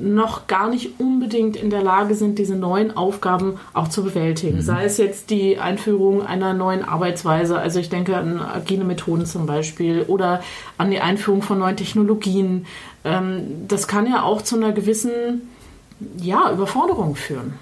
noch 0.00 0.46
gar 0.46 0.70
nicht 0.70 0.98
unbedingt 0.98 1.56
in 1.56 1.70
der 1.70 1.82
Lage 1.82 2.14
sind, 2.14 2.38
diese 2.38 2.54
neuen 2.54 2.96
Aufgaben 2.96 3.58
auch 3.72 3.88
zu 3.88 4.02
bewältigen. 4.02 4.56
Mhm. 4.56 4.62
Sei 4.62 4.84
es 4.84 4.98
jetzt 4.98 5.30
die 5.30 5.58
Einführung 5.58 6.24
einer 6.24 6.54
neuen 6.54 6.84
Arbeitsweise, 6.84 7.58
also 7.58 7.78
ich 7.78 7.88
denke 7.88 8.16
an 8.16 8.40
agile 8.40 8.84
Methoden 8.84 9.26
zum 9.26 9.46
Beispiel, 9.46 10.02
oder 10.02 10.42
an 10.78 10.90
die 10.90 11.00
Einführung 11.00 11.42
von 11.42 11.58
neuen 11.58 11.76
Technologien. 11.76 12.66
Ähm, 13.04 13.66
das 13.68 13.88
kann 13.88 14.06
ja 14.06 14.22
auch 14.22 14.42
zu 14.42 14.56
einer 14.56 14.72
gewissen 14.72 15.42
ja, 16.18 16.50
Überforderung 16.50 17.16
führen. 17.16 17.54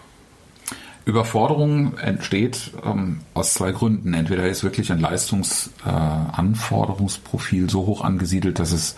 Überforderung 1.08 1.96
entsteht 1.96 2.72
ähm, 2.84 3.20
aus 3.32 3.54
zwei 3.54 3.72
Gründen. 3.72 4.12
Entweder 4.12 4.46
ist 4.46 4.62
wirklich 4.62 4.92
ein 4.92 5.00
Leistungsanforderungsprofil 5.00 7.64
äh, 7.64 7.70
so 7.70 7.86
hoch 7.86 8.04
angesiedelt, 8.04 8.58
dass 8.58 8.72
es 8.72 8.94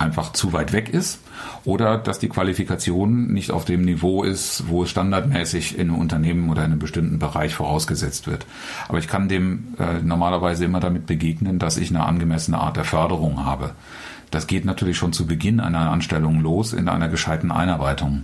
einfach 0.00 0.32
zu 0.32 0.52
weit 0.52 0.72
weg 0.72 0.88
ist 0.88 1.20
oder 1.64 1.98
dass 1.98 2.18
die 2.18 2.28
Qualifikation 2.28 3.28
nicht 3.28 3.50
auf 3.50 3.64
dem 3.64 3.82
Niveau 3.82 4.22
ist, 4.22 4.64
wo 4.68 4.82
es 4.82 4.90
standardmäßig 4.90 5.78
in 5.78 5.90
einem 5.90 5.98
Unternehmen 5.98 6.48
oder 6.48 6.64
in 6.64 6.72
einem 6.72 6.78
bestimmten 6.78 7.18
Bereich 7.18 7.54
vorausgesetzt 7.54 8.26
wird. 8.26 8.46
Aber 8.88 8.98
ich 8.98 9.08
kann 9.08 9.28
dem 9.28 9.74
äh, 9.78 10.02
normalerweise 10.02 10.64
immer 10.64 10.80
damit 10.80 11.06
begegnen, 11.06 11.58
dass 11.58 11.76
ich 11.76 11.90
eine 11.90 12.04
angemessene 12.04 12.58
Art 12.58 12.76
der 12.76 12.84
Förderung 12.84 13.44
habe. 13.44 13.72
Das 14.30 14.46
geht 14.46 14.64
natürlich 14.64 14.96
schon 14.96 15.12
zu 15.12 15.26
Beginn 15.26 15.60
einer 15.60 15.90
Anstellung 15.90 16.40
los 16.40 16.72
in 16.72 16.88
einer 16.88 17.08
gescheiten 17.08 17.50
Einarbeitung. 17.50 18.22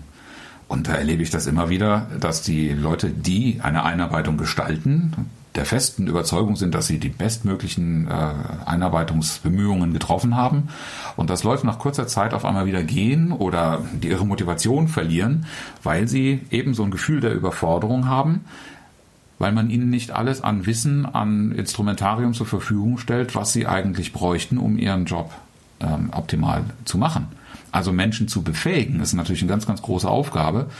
Und 0.68 0.88
da 0.88 0.94
erlebe 0.94 1.22
ich 1.22 1.30
das 1.30 1.46
immer 1.46 1.68
wieder, 1.68 2.06
dass 2.20 2.42
die 2.42 2.70
Leute, 2.70 3.10
die 3.10 3.60
eine 3.62 3.84
Einarbeitung 3.84 4.36
gestalten, 4.36 5.12
der 5.56 5.64
festen 5.64 6.06
Überzeugung 6.06 6.56
sind, 6.56 6.74
dass 6.74 6.86
sie 6.86 6.98
die 6.98 7.08
bestmöglichen 7.08 8.08
äh, 8.08 8.32
Einarbeitungsbemühungen 8.66 9.92
getroffen 9.92 10.36
haben 10.36 10.68
und 11.16 11.30
das 11.30 11.44
läuft 11.44 11.64
nach 11.64 11.78
kurzer 11.78 12.06
Zeit 12.06 12.34
auf 12.34 12.44
einmal 12.44 12.66
wieder 12.66 12.82
gehen 12.82 13.32
oder 13.32 13.82
die 13.92 14.08
ihre 14.08 14.26
Motivation 14.26 14.88
verlieren, 14.88 15.46
weil 15.82 16.08
sie 16.08 16.42
eben 16.50 16.74
so 16.74 16.84
ein 16.84 16.90
Gefühl 16.90 17.20
der 17.20 17.34
Überforderung 17.34 18.06
haben, 18.06 18.44
weil 19.38 19.52
man 19.52 19.70
ihnen 19.70 19.90
nicht 19.90 20.12
alles 20.12 20.42
an 20.42 20.66
Wissen, 20.66 21.06
an 21.06 21.52
Instrumentarium 21.52 22.34
zur 22.34 22.46
Verfügung 22.46 22.98
stellt, 22.98 23.34
was 23.34 23.52
sie 23.52 23.66
eigentlich 23.66 24.12
bräuchten, 24.12 24.58
um 24.58 24.78
ihren 24.78 25.04
Job 25.04 25.30
ähm, 25.80 26.10
optimal 26.12 26.64
zu 26.84 26.98
machen. 26.98 27.28
Also 27.76 27.92
Menschen 27.92 28.26
zu 28.26 28.40
befähigen, 28.40 29.00
ist 29.00 29.12
natürlich 29.12 29.42
eine 29.42 29.50
ganz, 29.50 29.66
ganz 29.66 29.82
große 29.82 30.08
Aufgabe. 30.08 30.70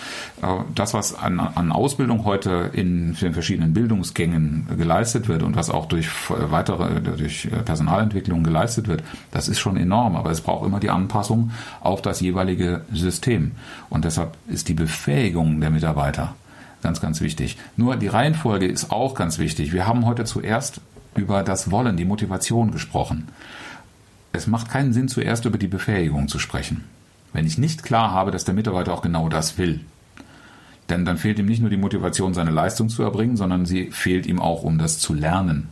Äh, 0.41 0.47
das, 0.75 0.95
was 0.95 1.15
an, 1.15 1.39
an 1.39 1.71
Ausbildung 1.71 2.25
heute 2.25 2.71
in 2.73 3.15
den 3.21 3.35
verschiedenen 3.35 3.75
Bildungsgängen 3.75 4.67
geleistet 4.79 5.29
wird 5.29 5.43
und 5.43 5.57
was 5.57 5.69
auch 5.69 5.85
durch 5.85 6.09
weitere, 6.31 7.03
durch 7.03 7.51
Personalentwicklung 7.67 8.45
geleistet 8.45 8.89
wird, 8.89 9.03
das 9.31 9.47
ist 9.49 9.59
schon 9.59 9.77
enorm. 9.77 10.17
Aber 10.17 10.31
es 10.31 10.41
braucht 10.41 10.67
immer 10.67 10.81
die 10.81 10.89
Anpassung 10.89 11.51
auf 11.83 12.01
das 12.01 12.21
jeweilige 12.21 12.81
System. 12.91 13.53
Und 13.91 14.07
deshalb 14.07 14.35
ist 14.49 14.69
die 14.69 14.75
Befähigung 14.75 15.61
der 15.61 15.69
Mitarbeiter 15.69 16.35
ganz, 16.83 17.03
ganz 17.03 17.21
wichtig. 17.21 17.59
Nur 17.77 17.97
die 17.97 18.09
Reihenfolge 18.09 18.67
ist 18.67 18.91
auch 18.91 19.15
ganz 19.15 19.39
wichtig. 19.39 19.75
Wir 19.75 19.87
haben 19.87 20.07
heute 20.07 20.25
zuerst 20.25 20.81
über 21.15 21.43
das 21.43 21.71
Wollen, 21.71 21.99
die 21.99 22.07
Motivation 22.07 22.71
gesprochen. 22.71 23.29
Es 24.37 24.47
macht 24.47 24.71
keinen 24.71 24.93
Sinn, 24.93 25.09
zuerst 25.09 25.45
über 25.47 25.59
die 25.59 25.67
Befähigung 25.67 26.29
zu 26.29 26.39
sprechen. 26.39 26.85
Wenn 27.33 27.47
ich 27.47 27.59
nicht 27.59 27.83
klar 27.83 28.13
habe, 28.13 28.31
dass 28.31 28.45
der 28.45 28.55
Mitarbeiter 28.55 28.93
auch 28.93 29.03
genau 29.03 29.29
das 29.29 29.59
will, 29.59 29.81
denn 30.89 31.05
dann 31.05 31.19
fehlt 31.19 31.39
ihm 31.39 31.47
nicht 31.47 31.61
nur 31.61 31.71
die 31.71 31.77
Motivation, 31.77 32.35
seine 32.35 32.51
Leistung 32.51 32.89
zu 32.89 33.03
erbringen, 33.03 33.37
sondern 33.37 33.67
sie 33.67 33.91
fehlt 33.91 34.27
ihm 34.27 34.41
auch, 34.41 34.63
um 34.63 34.79
das 34.79 34.99
zu 34.99 35.15
lernen. 35.15 35.69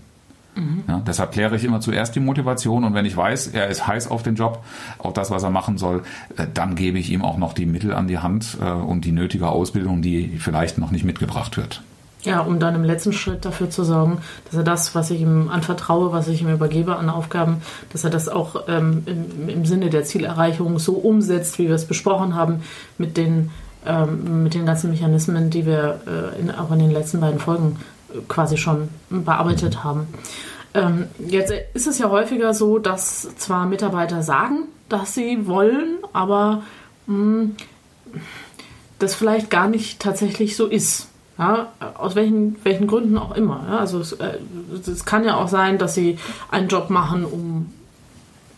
Mhm. 0.57 0.85
Ja, 0.89 1.03
deshalb 1.07 1.33
kläre 1.33 1.57
ich 1.57 1.65
immer 1.65 1.81
zuerst 1.81 2.15
die 2.15 2.21
Motivation 2.21 2.85
und 2.85 2.95
wenn 2.95 3.05
ich 3.05 3.17
weiß, 3.17 3.49
er 3.49 3.69
ist 3.69 3.87
heiß 3.87 4.11
auf 4.11 4.23
den 4.23 4.35
Job, 4.35 4.65
auf 4.99 5.13
das, 5.13 5.31
was 5.31 5.43
er 5.43 5.51
machen 5.51 5.79
soll, 5.79 6.03
äh, 6.37 6.47
dann 6.53 6.75
gebe 6.75 6.99
ich 6.99 7.11
ihm 7.11 7.23
auch 7.23 7.39
noch 7.39 7.53
die 7.53 7.67
Mittel 7.67 7.93
an 7.93 8.09
die 8.09 8.19
Hand 8.19 8.59
äh, 8.61 8.71
und 8.71 9.05
die 9.05 9.13
nötige 9.13 9.49
Ausbildung, 9.49 10.03
die 10.03 10.39
vielleicht 10.39 10.79
noch 10.79 10.91
nicht 10.91 11.05
mitgebracht 11.05 11.57
wird. 11.57 11.83
Ja, 12.25 12.41
um 12.41 12.59
dann 12.59 12.75
im 12.75 12.85
letzten 12.85 13.13
Schritt 13.13 13.45
dafür 13.45 13.69
zu 13.69 13.85
sorgen, 13.85 14.23
dass 14.47 14.55
er 14.55 14.65
das, 14.65 14.95
was 14.95 15.11
ich 15.11 15.21
ihm 15.21 15.51
anvertraue, 15.51 16.11
was 16.11 16.27
ich 16.27 16.41
ihm 16.41 16.51
übergebe 16.51 16.97
an 16.97 17.11
Aufgaben, 17.11 17.61
dass 17.93 18.03
er 18.03 18.09
das 18.09 18.31
auch 18.31 18.65
ähm, 18.67 19.03
im, 19.05 19.49
im, 19.51 19.67
Sinne 19.67 19.91
der 19.91 20.05
Zielerreichung 20.05 20.79
so 20.79 20.95
umsetzt, 20.95 21.59
wie 21.59 21.69
wir 21.69 21.75
es 21.75 21.85
besprochen 21.85 22.35
haben, 22.35 22.63
mit 22.97 23.19
den, 23.19 23.51
ähm, 23.85 24.43
mit 24.43 24.55
den 24.55 24.65
ganzen 24.65 24.91
Mechanismen, 24.91 25.51
die 25.51 25.67
wir 25.67 26.01
äh, 26.07 26.41
in, 26.41 26.51
auch 26.51 26.73
in 26.73 26.79
den 26.79 26.93
letzten 26.93 27.21
beiden 27.21 27.39
Folgen 27.39 27.77
äh, 28.15 28.19
quasi 28.27 28.57
schon 28.57 28.89
bearbeitet 29.11 29.85
haben. 29.85 30.07
Ähm, 30.73 31.09
jetzt 31.29 31.53
ist 31.75 31.87
es 31.87 31.99
ja 31.99 32.09
häufiger 32.09 32.55
so, 32.55 32.79
dass 32.79 33.37
zwar 33.37 33.67
Mitarbeiter 33.67 34.23
sagen, 34.23 34.65
dass 34.89 35.13
sie 35.13 35.47
wollen, 35.47 35.99
aber 36.15 36.63
mh, 37.07 37.17
hm, 37.17 37.57
das 38.99 39.15
vielleicht 39.15 39.51
gar 39.51 39.69
nicht 39.69 40.01
tatsächlich 40.01 40.57
so 40.57 40.67
ist. 40.67 41.09
Ja, 41.37 41.73
aus 41.95 42.15
welchen, 42.15 42.57
welchen 42.65 42.87
Gründen 42.87 43.19
auch 43.19 43.35
immer. 43.35 43.65
Ja, 43.69 43.79
also 43.79 43.99
es, 43.99 44.13
äh, 44.13 44.39
es 44.87 45.05
kann 45.05 45.25
ja 45.25 45.37
auch 45.37 45.49
sein, 45.49 45.79
dass 45.79 45.95
sie 45.95 46.19
einen 46.51 46.69
Job 46.69 46.91
machen, 46.91 47.25
um 47.25 47.73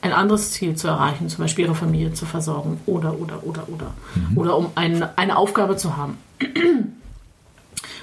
ein 0.03 0.13
anderes 0.13 0.53
Ziel 0.53 0.77
zu 0.77 0.87
erreichen, 0.89 1.29
zum 1.29 1.43
Beispiel 1.43 1.65
ihre 1.65 1.75
Familie 1.75 2.13
zu 2.13 2.27
versorgen 2.27 2.81
oder, 2.87 3.19
oder, 3.19 3.45
oder, 3.45 3.69
oder. 3.69 3.95
Mhm. 4.15 4.39
Oder 4.39 4.57
um 4.57 4.71
ein, 4.75 5.07
eine 5.17 5.37
Aufgabe 5.37 5.77
zu 5.77 5.97
haben. 5.97 6.19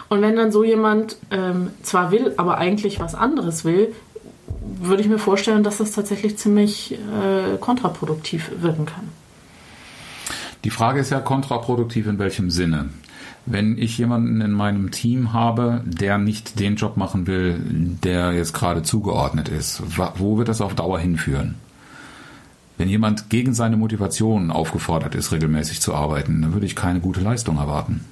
Und 0.10 0.22
wenn 0.22 0.36
dann 0.36 0.52
so 0.52 0.64
jemand 0.64 1.18
ähm, 1.32 1.70
zwar 1.82 2.12
will, 2.12 2.34
aber 2.38 2.58
eigentlich 2.58 3.00
was 3.00 3.16
anderes 3.16 3.64
will, 3.64 3.94
würde 4.82 5.02
ich 5.02 5.08
mir 5.08 5.20
vorstellen, 5.20 5.64
dass 5.64 5.78
das 5.78 5.92
tatsächlich 5.92 6.38
ziemlich 6.38 6.94
äh, 6.94 7.58
kontraproduktiv 7.60 8.52
wirken 8.60 8.86
kann. 8.86 9.10
Die 10.64 10.70
Frage 10.70 11.00
ist 11.00 11.10
ja 11.10 11.20
kontraproduktiv 11.20 12.08
in 12.08 12.20
welchem 12.20 12.50
Sinne. 12.50 12.90
Wenn 13.46 13.78
ich 13.78 13.98
jemanden 13.98 14.40
in 14.40 14.52
meinem 14.52 14.92
Team 14.92 15.34
habe, 15.34 15.82
der 15.86 16.18
nicht 16.18 16.60
den 16.60 16.78
Job 16.78 16.96
machen 16.96 17.28
will, 17.28 17.60
der 18.04 18.32
jetzt 18.32 18.54
gerade 18.54 18.84
zugeordnet 18.84 19.50
ist, 19.50 19.84
wo 20.16 20.38
wird 20.38 20.48
das 20.48 20.62
auf 20.62 20.76
Dauer 20.76 21.00
hinführen? 21.00 21.56
Wenn 22.78 22.90
jemand 22.90 23.30
gegen 23.30 23.54
seine 23.54 23.78
Motivation 23.78 24.50
aufgefordert 24.50 25.14
ist, 25.16 25.32
regelmäßig 25.32 25.82
zu 25.82 25.94
arbeiten, 25.94 26.42
dann 26.42 26.54
würde 26.54 26.66
ich 26.66 26.76
keine 26.76 27.02
gute 27.02 27.20
Leistung 27.20 27.58
erwarten. 27.58 28.06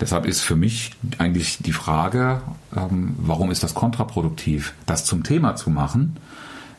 Deshalb 0.00 0.26
ist 0.26 0.40
für 0.40 0.56
mich 0.56 0.92
eigentlich 1.18 1.58
die 1.58 1.72
Frage, 1.72 2.40
ähm, 2.76 3.14
warum 3.18 3.50
ist 3.50 3.62
das 3.62 3.74
kontraproduktiv, 3.74 4.74
das 4.86 5.04
zum 5.04 5.24
Thema 5.24 5.56
zu 5.56 5.70
machen? 5.70 6.16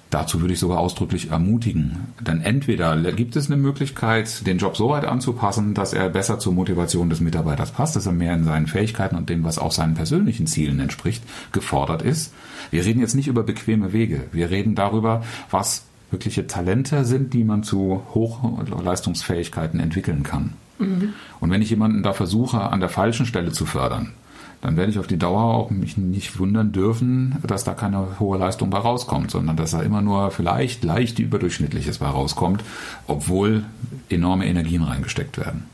Dazu 0.09 0.41
würde 0.41 0.53
ich 0.53 0.59
sogar 0.59 0.79
ausdrücklich 0.79 1.29
ermutigen. 1.29 2.13
Denn 2.19 2.41
entweder 2.41 2.97
gibt 3.11 3.35
es 3.35 3.45
eine 3.45 3.61
Möglichkeit, 3.61 4.47
den 4.47 4.57
Job 4.57 4.75
so 4.75 4.89
weit 4.89 5.05
anzupassen, 5.05 5.75
dass 5.75 5.93
er 5.93 6.09
besser 6.09 6.39
zur 6.39 6.53
Motivation 6.53 7.11
des 7.11 7.19
Mitarbeiters 7.19 7.71
passt, 7.71 7.95
dass 7.95 8.07
er 8.07 8.11
mehr 8.11 8.33
in 8.33 8.43
seinen 8.43 8.65
Fähigkeiten 8.65 9.15
und 9.15 9.29
dem, 9.29 9.43
was 9.43 9.59
auch 9.59 9.71
seinen 9.71 9.93
persönlichen 9.93 10.47
Zielen 10.47 10.79
entspricht, 10.79 11.23
gefordert 11.51 12.01
ist. 12.01 12.33
Wir 12.71 12.85
reden 12.85 13.01
jetzt 13.01 13.13
nicht 13.13 13.27
über 13.27 13.43
bequeme 13.43 13.93
Wege. 13.93 14.23
Wir 14.31 14.49
reden 14.49 14.73
darüber, 14.73 15.23
was 15.51 15.83
wirkliche 16.09 16.47
Talente 16.47 17.05
sind, 17.05 17.33
die 17.33 17.43
man 17.43 17.61
zu 17.61 18.01
Hochleistungsfähigkeiten 18.15 19.79
entwickeln 19.79 20.23
kann. 20.23 20.53
Mhm. 20.79 21.13
Und 21.39 21.51
wenn 21.51 21.61
ich 21.61 21.69
jemanden 21.69 22.01
da 22.01 22.13
versuche, 22.13 22.61
an 22.61 22.79
der 22.79 22.89
falschen 22.89 23.27
Stelle 23.27 23.51
zu 23.51 23.67
fördern, 23.67 24.13
dann 24.61 24.75
werde 24.75 24.91
ich 24.91 24.99
auf 24.99 25.07
die 25.07 25.17
Dauer 25.17 25.41
auch 25.41 25.69
mich 25.69 25.97
nicht 25.97 26.37
wundern 26.39 26.71
dürfen, 26.71 27.37
dass 27.47 27.63
da 27.63 27.73
keine 27.73 28.19
hohe 28.19 28.37
Leistung 28.37 28.69
bei 28.69 28.77
rauskommt, 28.77 29.31
sondern 29.31 29.55
dass 29.55 29.71
da 29.71 29.81
immer 29.81 30.01
nur 30.01 30.31
vielleicht 30.31 30.83
leicht 30.83 31.19
überdurchschnittliches 31.19 31.99
bei 31.99 32.07
rauskommt, 32.07 32.63
obwohl 33.07 33.63
enorme 34.09 34.45
Energien 34.45 34.83
reingesteckt 34.83 35.37
werden. 35.37 35.65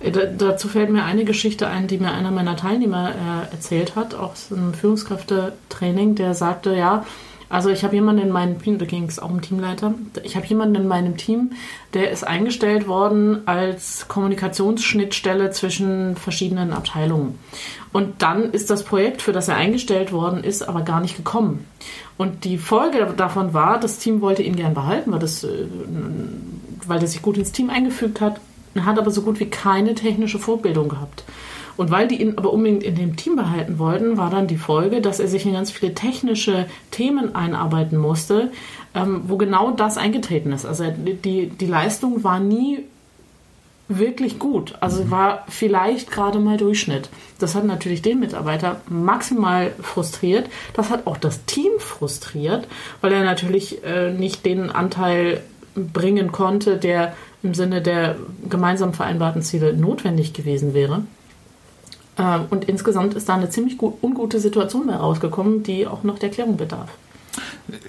Äh, 0.00 0.10
da, 0.10 0.24
dazu 0.24 0.68
fällt 0.68 0.90
mir 0.90 1.04
eine 1.04 1.24
Geschichte 1.24 1.68
ein, 1.68 1.86
die 1.86 1.98
mir 1.98 2.12
einer 2.12 2.30
meiner 2.30 2.56
Teilnehmer 2.56 3.10
äh, 3.10 3.52
erzählt 3.52 3.96
hat, 3.96 4.14
aus 4.14 4.50
einem 4.50 4.72
Führungskräftetraining, 4.74 6.14
der 6.14 6.34
sagte, 6.34 6.74
ja, 6.74 7.04
also 7.48 7.70
ich 7.70 7.84
habe 7.84 7.94
jemanden 7.94 8.22
in 8.22 8.30
meinem 8.30 8.60
Team, 8.60 8.78
da 8.78 8.84
ging 8.84 9.04
es 9.04 9.18
auch 9.18 9.30
um 9.30 9.40
Teamleiter, 9.40 9.94
ich 10.22 10.36
habe 10.36 10.46
jemanden 10.46 10.76
in 10.76 10.88
meinem 10.88 11.16
Team, 11.16 11.52
der 11.92 12.10
ist 12.10 12.26
eingestellt 12.26 12.88
worden 12.88 13.46
als 13.46 14.08
Kommunikationsschnittstelle 14.08 15.50
zwischen 15.50 16.16
verschiedenen 16.16 16.72
Abteilungen. 16.72 17.38
Und 17.92 18.22
dann 18.22 18.50
ist 18.50 18.70
das 18.70 18.84
Projekt, 18.84 19.22
für 19.22 19.32
das 19.32 19.48
er 19.48 19.56
eingestellt 19.56 20.12
worden 20.12 20.42
ist, 20.42 20.62
aber 20.68 20.82
gar 20.82 21.00
nicht 21.00 21.16
gekommen. 21.16 21.66
Und 22.16 22.44
die 22.44 22.58
Folge 22.58 23.12
davon 23.16 23.54
war, 23.54 23.78
das 23.78 23.98
Team 23.98 24.20
wollte 24.20 24.42
ihn 24.42 24.56
gern 24.56 24.74
behalten, 24.74 25.12
weil, 25.12 25.18
das, 25.18 25.44
äh, 25.44 25.66
weil 26.86 27.00
er 27.00 27.06
sich 27.06 27.22
gut 27.22 27.36
ins 27.36 27.52
Team 27.52 27.70
eingefügt 27.70 28.20
hat, 28.20 28.40
hat 28.80 28.98
aber 28.98 29.10
so 29.10 29.22
gut 29.22 29.38
wie 29.40 29.46
keine 29.46 29.94
technische 29.94 30.38
Vorbildung 30.38 30.88
gehabt. 30.88 31.24
Und 31.76 31.90
weil 31.90 32.08
die 32.08 32.20
ihn 32.20 32.34
aber 32.36 32.52
unbedingt 32.52 32.82
in 32.82 32.94
dem 32.94 33.16
Team 33.16 33.36
behalten 33.36 33.78
wollten, 33.78 34.16
war 34.16 34.30
dann 34.30 34.46
die 34.46 34.56
Folge, 34.56 35.00
dass 35.00 35.20
er 35.20 35.28
sich 35.28 35.46
in 35.46 35.52
ganz 35.52 35.70
viele 35.70 35.94
technische 35.94 36.66
Themen 36.90 37.34
einarbeiten 37.34 37.98
musste, 37.98 38.52
ähm, 38.94 39.22
wo 39.26 39.36
genau 39.36 39.70
das 39.70 39.96
eingetreten 39.96 40.52
ist. 40.52 40.64
Also 40.66 40.84
die, 40.90 41.48
die 41.48 41.66
Leistung 41.66 42.24
war 42.24 42.38
nie 42.38 42.84
wirklich 43.88 44.38
gut. 44.38 44.74
Also 44.80 45.04
mhm. 45.04 45.10
war 45.10 45.44
vielleicht 45.48 46.10
gerade 46.10 46.38
mal 46.38 46.56
Durchschnitt. 46.56 47.10
Das 47.38 47.54
hat 47.54 47.64
natürlich 47.64 48.02
den 48.02 48.20
Mitarbeiter 48.20 48.80
maximal 48.88 49.72
frustriert. 49.80 50.48
Das 50.74 50.90
hat 50.90 51.06
auch 51.06 51.16
das 51.16 51.44
Team 51.44 51.72
frustriert, 51.78 52.66
weil 53.00 53.12
er 53.12 53.24
natürlich 53.24 53.84
äh, 53.84 54.12
nicht 54.12 54.46
den 54.46 54.70
Anteil 54.70 55.42
bringen 55.74 56.32
konnte, 56.32 56.76
der 56.76 57.14
im 57.42 57.52
Sinne 57.52 57.82
der 57.82 58.16
gemeinsam 58.48 58.94
vereinbarten 58.94 59.42
Ziele 59.42 59.74
notwendig 59.74 60.32
gewesen 60.32 60.72
wäre. 60.72 61.02
Ähm, 62.18 62.46
und 62.50 62.64
insgesamt 62.66 63.14
ist 63.14 63.28
da 63.28 63.34
eine 63.34 63.50
ziemlich 63.50 63.78
gut, 63.78 64.02
ungute 64.02 64.38
Situation 64.38 64.86
bei 64.86 64.96
rausgekommen, 64.96 65.62
die 65.62 65.86
auch 65.86 66.02
noch 66.02 66.18
der 66.18 66.30
Klärung 66.30 66.56
bedarf. 66.56 66.90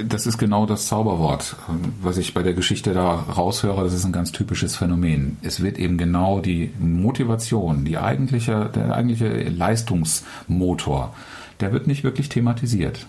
Das 0.03 0.25
ist 0.25 0.37
genau 0.37 0.65
das 0.65 0.87
Zauberwort, 0.87 1.55
was 2.01 2.17
ich 2.17 2.33
bei 2.33 2.41
der 2.41 2.53
Geschichte 2.53 2.93
da 2.93 3.13
raushöre. 3.13 3.83
Das 3.83 3.93
ist 3.93 4.05
ein 4.05 4.11
ganz 4.11 4.31
typisches 4.31 4.75
Phänomen. 4.75 5.37
Es 5.43 5.61
wird 5.61 5.77
eben 5.77 5.97
genau 5.97 6.39
die 6.39 6.71
Motivation, 6.79 7.85
die 7.85 7.97
eigentliche, 7.97 8.71
der 8.73 8.95
eigentliche 8.95 9.49
Leistungsmotor, 9.49 11.13
der 11.59 11.73
wird 11.73 11.87
nicht 11.87 12.03
wirklich 12.03 12.29
thematisiert 12.29 13.05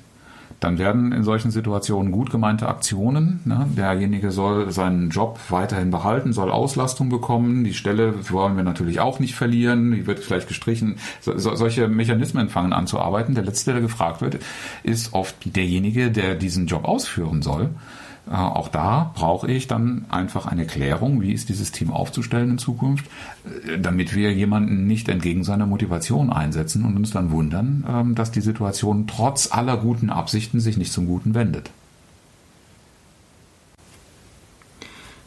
dann 0.60 0.78
werden 0.78 1.12
in 1.12 1.22
solchen 1.24 1.50
Situationen 1.50 2.12
gut 2.12 2.30
gemeinte 2.30 2.68
Aktionen, 2.68 3.40
ne, 3.44 3.66
derjenige 3.76 4.30
soll 4.30 4.70
seinen 4.72 5.10
Job 5.10 5.38
weiterhin 5.48 5.90
behalten, 5.90 6.32
soll 6.32 6.50
Auslastung 6.50 7.08
bekommen, 7.08 7.64
die 7.64 7.74
Stelle 7.74 8.14
wollen 8.30 8.56
wir 8.56 8.64
natürlich 8.64 9.00
auch 9.00 9.18
nicht 9.18 9.34
verlieren, 9.34 9.92
die 9.92 10.06
wird 10.06 10.20
vielleicht 10.20 10.48
gestrichen. 10.48 10.96
So, 11.20 11.36
so, 11.38 11.54
solche 11.54 11.88
Mechanismen 11.88 12.48
fangen 12.48 12.72
an 12.72 12.86
zu 12.86 12.98
arbeiten. 12.98 13.34
Der 13.34 13.44
letzte, 13.44 13.72
der 13.72 13.80
gefragt 13.80 14.20
wird, 14.20 14.38
ist 14.82 15.12
oft 15.12 15.34
derjenige, 15.44 16.10
der 16.10 16.34
diesen 16.34 16.66
Job 16.66 16.84
ausführen 16.84 17.42
soll. 17.42 17.70
Auch 18.28 18.68
da 18.68 19.12
brauche 19.14 19.48
ich 19.48 19.68
dann 19.68 20.04
einfach 20.08 20.46
eine 20.46 20.66
Klärung, 20.66 21.20
wie 21.20 21.32
ist 21.32 21.48
dieses 21.48 21.70
Team 21.70 21.92
aufzustellen 21.92 22.50
in 22.50 22.58
Zukunft, 22.58 23.06
äh, 23.44 23.78
damit 23.78 24.16
wir 24.16 24.32
jemanden 24.32 24.86
nicht 24.88 25.08
entgegen 25.08 25.44
seiner 25.44 25.66
Motivation 25.66 26.32
einsetzen 26.32 26.84
und 26.84 26.96
uns 26.96 27.12
dann 27.12 27.30
wundern, 27.30 27.84
ähm, 27.88 28.14
dass 28.16 28.32
die 28.32 28.40
Situation 28.40 29.06
trotz 29.06 29.52
aller 29.52 29.76
guten 29.76 30.10
Absichten 30.10 30.58
sich 30.58 30.76
nicht 30.76 30.92
zum 30.92 31.06
Guten 31.06 31.34
wendet. 31.34 31.70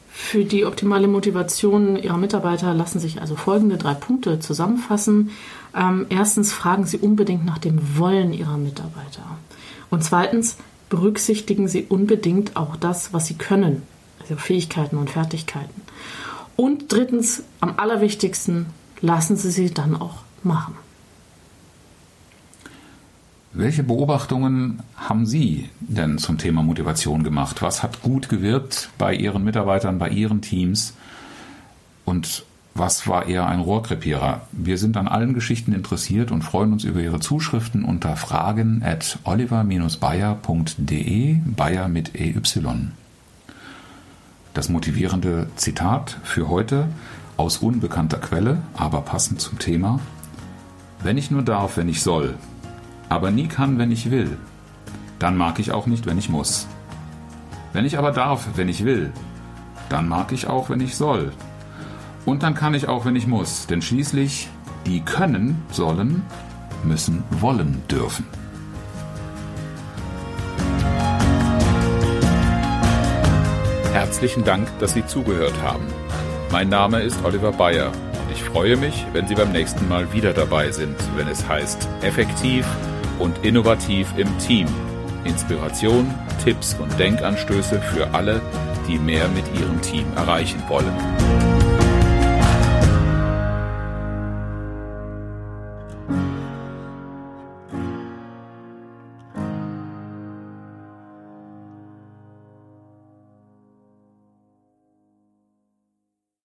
Für 0.10 0.44
die 0.44 0.66
optimale 0.66 1.08
Motivation 1.08 1.96
Ihrer 1.96 2.18
Mitarbeiter 2.18 2.74
lassen 2.74 3.00
sich 3.00 3.22
also 3.22 3.36
folgende 3.36 3.78
drei 3.78 3.94
Punkte 3.94 4.40
zusammenfassen. 4.40 5.32
Ähm, 5.74 6.06
erstens 6.10 6.52
fragen 6.52 6.86
Sie 6.86 6.98
unbedingt 6.98 7.46
nach 7.46 7.58
dem 7.60 7.98
Wollen 7.98 8.34
Ihrer 8.34 8.58
Mitarbeiter. 8.58 9.24
Und 9.90 10.04
zweitens, 10.04 10.58
berücksichtigen 10.90 11.68
Sie 11.68 11.84
unbedingt 11.84 12.56
auch 12.56 12.76
das, 12.76 13.14
was 13.14 13.28
Sie 13.28 13.36
können, 13.36 13.84
also 14.20 14.36
Fähigkeiten 14.36 14.98
und 14.98 15.10
Fertigkeiten. 15.10 15.82
Und 16.56 16.92
drittens, 16.92 17.44
am 17.62 17.76
allerwichtigsten, 17.78 18.66
lassen 19.02 19.38
Sie 19.38 19.52
sie 19.52 19.74
dann 19.74 19.96
auch 19.96 20.24
machen. 20.44 20.76
Welche 23.52 23.84
Beobachtungen 23.84 24.84
haben 24.96 25.26
Sie 25.26 25.70
denn 25.80 26.18
zum 26.18 26.38
Thema 26.38 26.62
Motivation 26.62 27.24
gemacht? 27.24 27.62
Was 27.62 27.82
hat 27.82 28.02
gut 28.02 28.30
gewirkt 28.30 28.90
bei 28.98 29.14
Ihren 29.14 29.44
Mitarbeitern, 29.44 29.98
bei 29.98 30.10
Ihren 30.10 30.42
Teams? 30.42 30.94
Und 32.06 32.46
was 32.76 33.08
war 33.08 33.26
eher 33.26 33.48
ein 33.48 33.60
Rohrkrepierer? 33.60 34.42
Wir 34.52 34.78
sind 34.78 34.96
an 34.98 35.08
allen 35.08 35.34
Geschichten 35.34 35.74
interessiert 35.74 36.30
und 36.32 36.44
freuen 36.44 36.74
uns 36.74 36.84
über 36.84 37.02
Ihre 37.02 37.20
Zuschriften 37.20 37.84
unter 37.84 38.16
fragen 38.16 38.84
at 38.84 39.18
oliver-bayer.de, 39.24 41.38
Bayer 41.56 41.88
mit 41.88 42.16
EY. 42.16 42.36
Das 44.54 44.70
motivierende 44.70 45.48
Zitat 45.56 46.18
für 46.24 46.50
heute 46.50 46.88
aus 47.38 47.58
unbekannter 47.58 48.18
Quelle, 48.18 48.60
aber 48.76 49.02
passend 49.02 49.42
zum 49.42 49.58
Thema. 49.60 50.00
Wenn 51.04 51.18
ich 51.18 51.32
nur 51.32 51.44
darf, 51.44 51.78
wenn 51.78 51.88
ich 51.88 52.02
soll, 52.02 52.36
aber 53.08 53.32
nie 53.32 53.48
kann, 53.48 53.78
wenn 53.78 53.92
ich 53.92 54.12
will, 54.12 54.38
dann 55.18 55.38
mag 55.38 55.60
ich 55.60 55.72
auch 55.72 55.88
nicht, 55.88 56.06
wenn 56.06 56.18
ich 56.18 56.30
muss. 56.30 56.68
Wenn 57.74 57.86
ich 57.86 57.98
aber 57.98 58.12
darf, 58.12 58.48
wenn 58.56 58.70
ich 58.70 58.86
will, 58.86 59.12
dann 59.90 60.08
mag 60.08 60.32
ich 60.32 60.48
auch, 60.48 60.70
wenn 60.70 60.82
ich 60.82 60.96
soll. 60.96 61.32
Und 62.30 62.44
dann 62.44 62.54
kann 62.54 62.76
ich 62.76 62.88
auch, 62.88 63.06
wenn 63.06 63.16
ich 63.16 63.26
muss. 63.26 63.66
Denn 63.66 63.82
schließlich, 63.82 64.50
die 64.86 65.02
können, 65.02 65.64
sollen, 65.72 66.22
müssen, 66.84 67.24
wollen, 67.32 67.82
dürfen. 67.90 68.24
Herzlichen 73.94 74.44
Dank, 74.44 74.68
dass 74.78 74.94
Sie 74.94 75.04
zugehört 75.08 75.60
haben. 75.64 75.88
Mein 76.52 76.70
Name 76.70 77.02
ist 77.02 77.18
Oliver 77.26 77.52
Bayer 77.52 77.88
und 77.88 78.32
ich 78.32 78.44
freue 78.44 78.78
mich, 78.78 79.08
wenn 79.12 79.28
Sie 79.28 79.34
beim 79.34 79.52
nächsten 79.52 79.88
Mal 79.88 80.14
wieder 80.14 80.32
dabei 80.32 80.70
sind, 80.70 80.98
wenn 81.16 81.28
es 81.28 81.50
heißt 81.50 81.90
Effektiv 82.04 82.64
und 83.18 83.44
innovativ 83.44 84.14
im 84.18 84.38
Team. 84.38 84.68
Inspiration, 85.24 86.14
Tipps 86.44 86.76
und 86.76 87.00
Denkanstöße 87.00 87.82
für 87.82 88.14
alle, 88.14 88.40
die 88.88 89.00
mehr 89.00 89.28
mit 89.30 89.46
ihrem 89.60 89.82
Team 89.82 90.06
erreichen 90.16 90.62
wollen. 90.68 91.49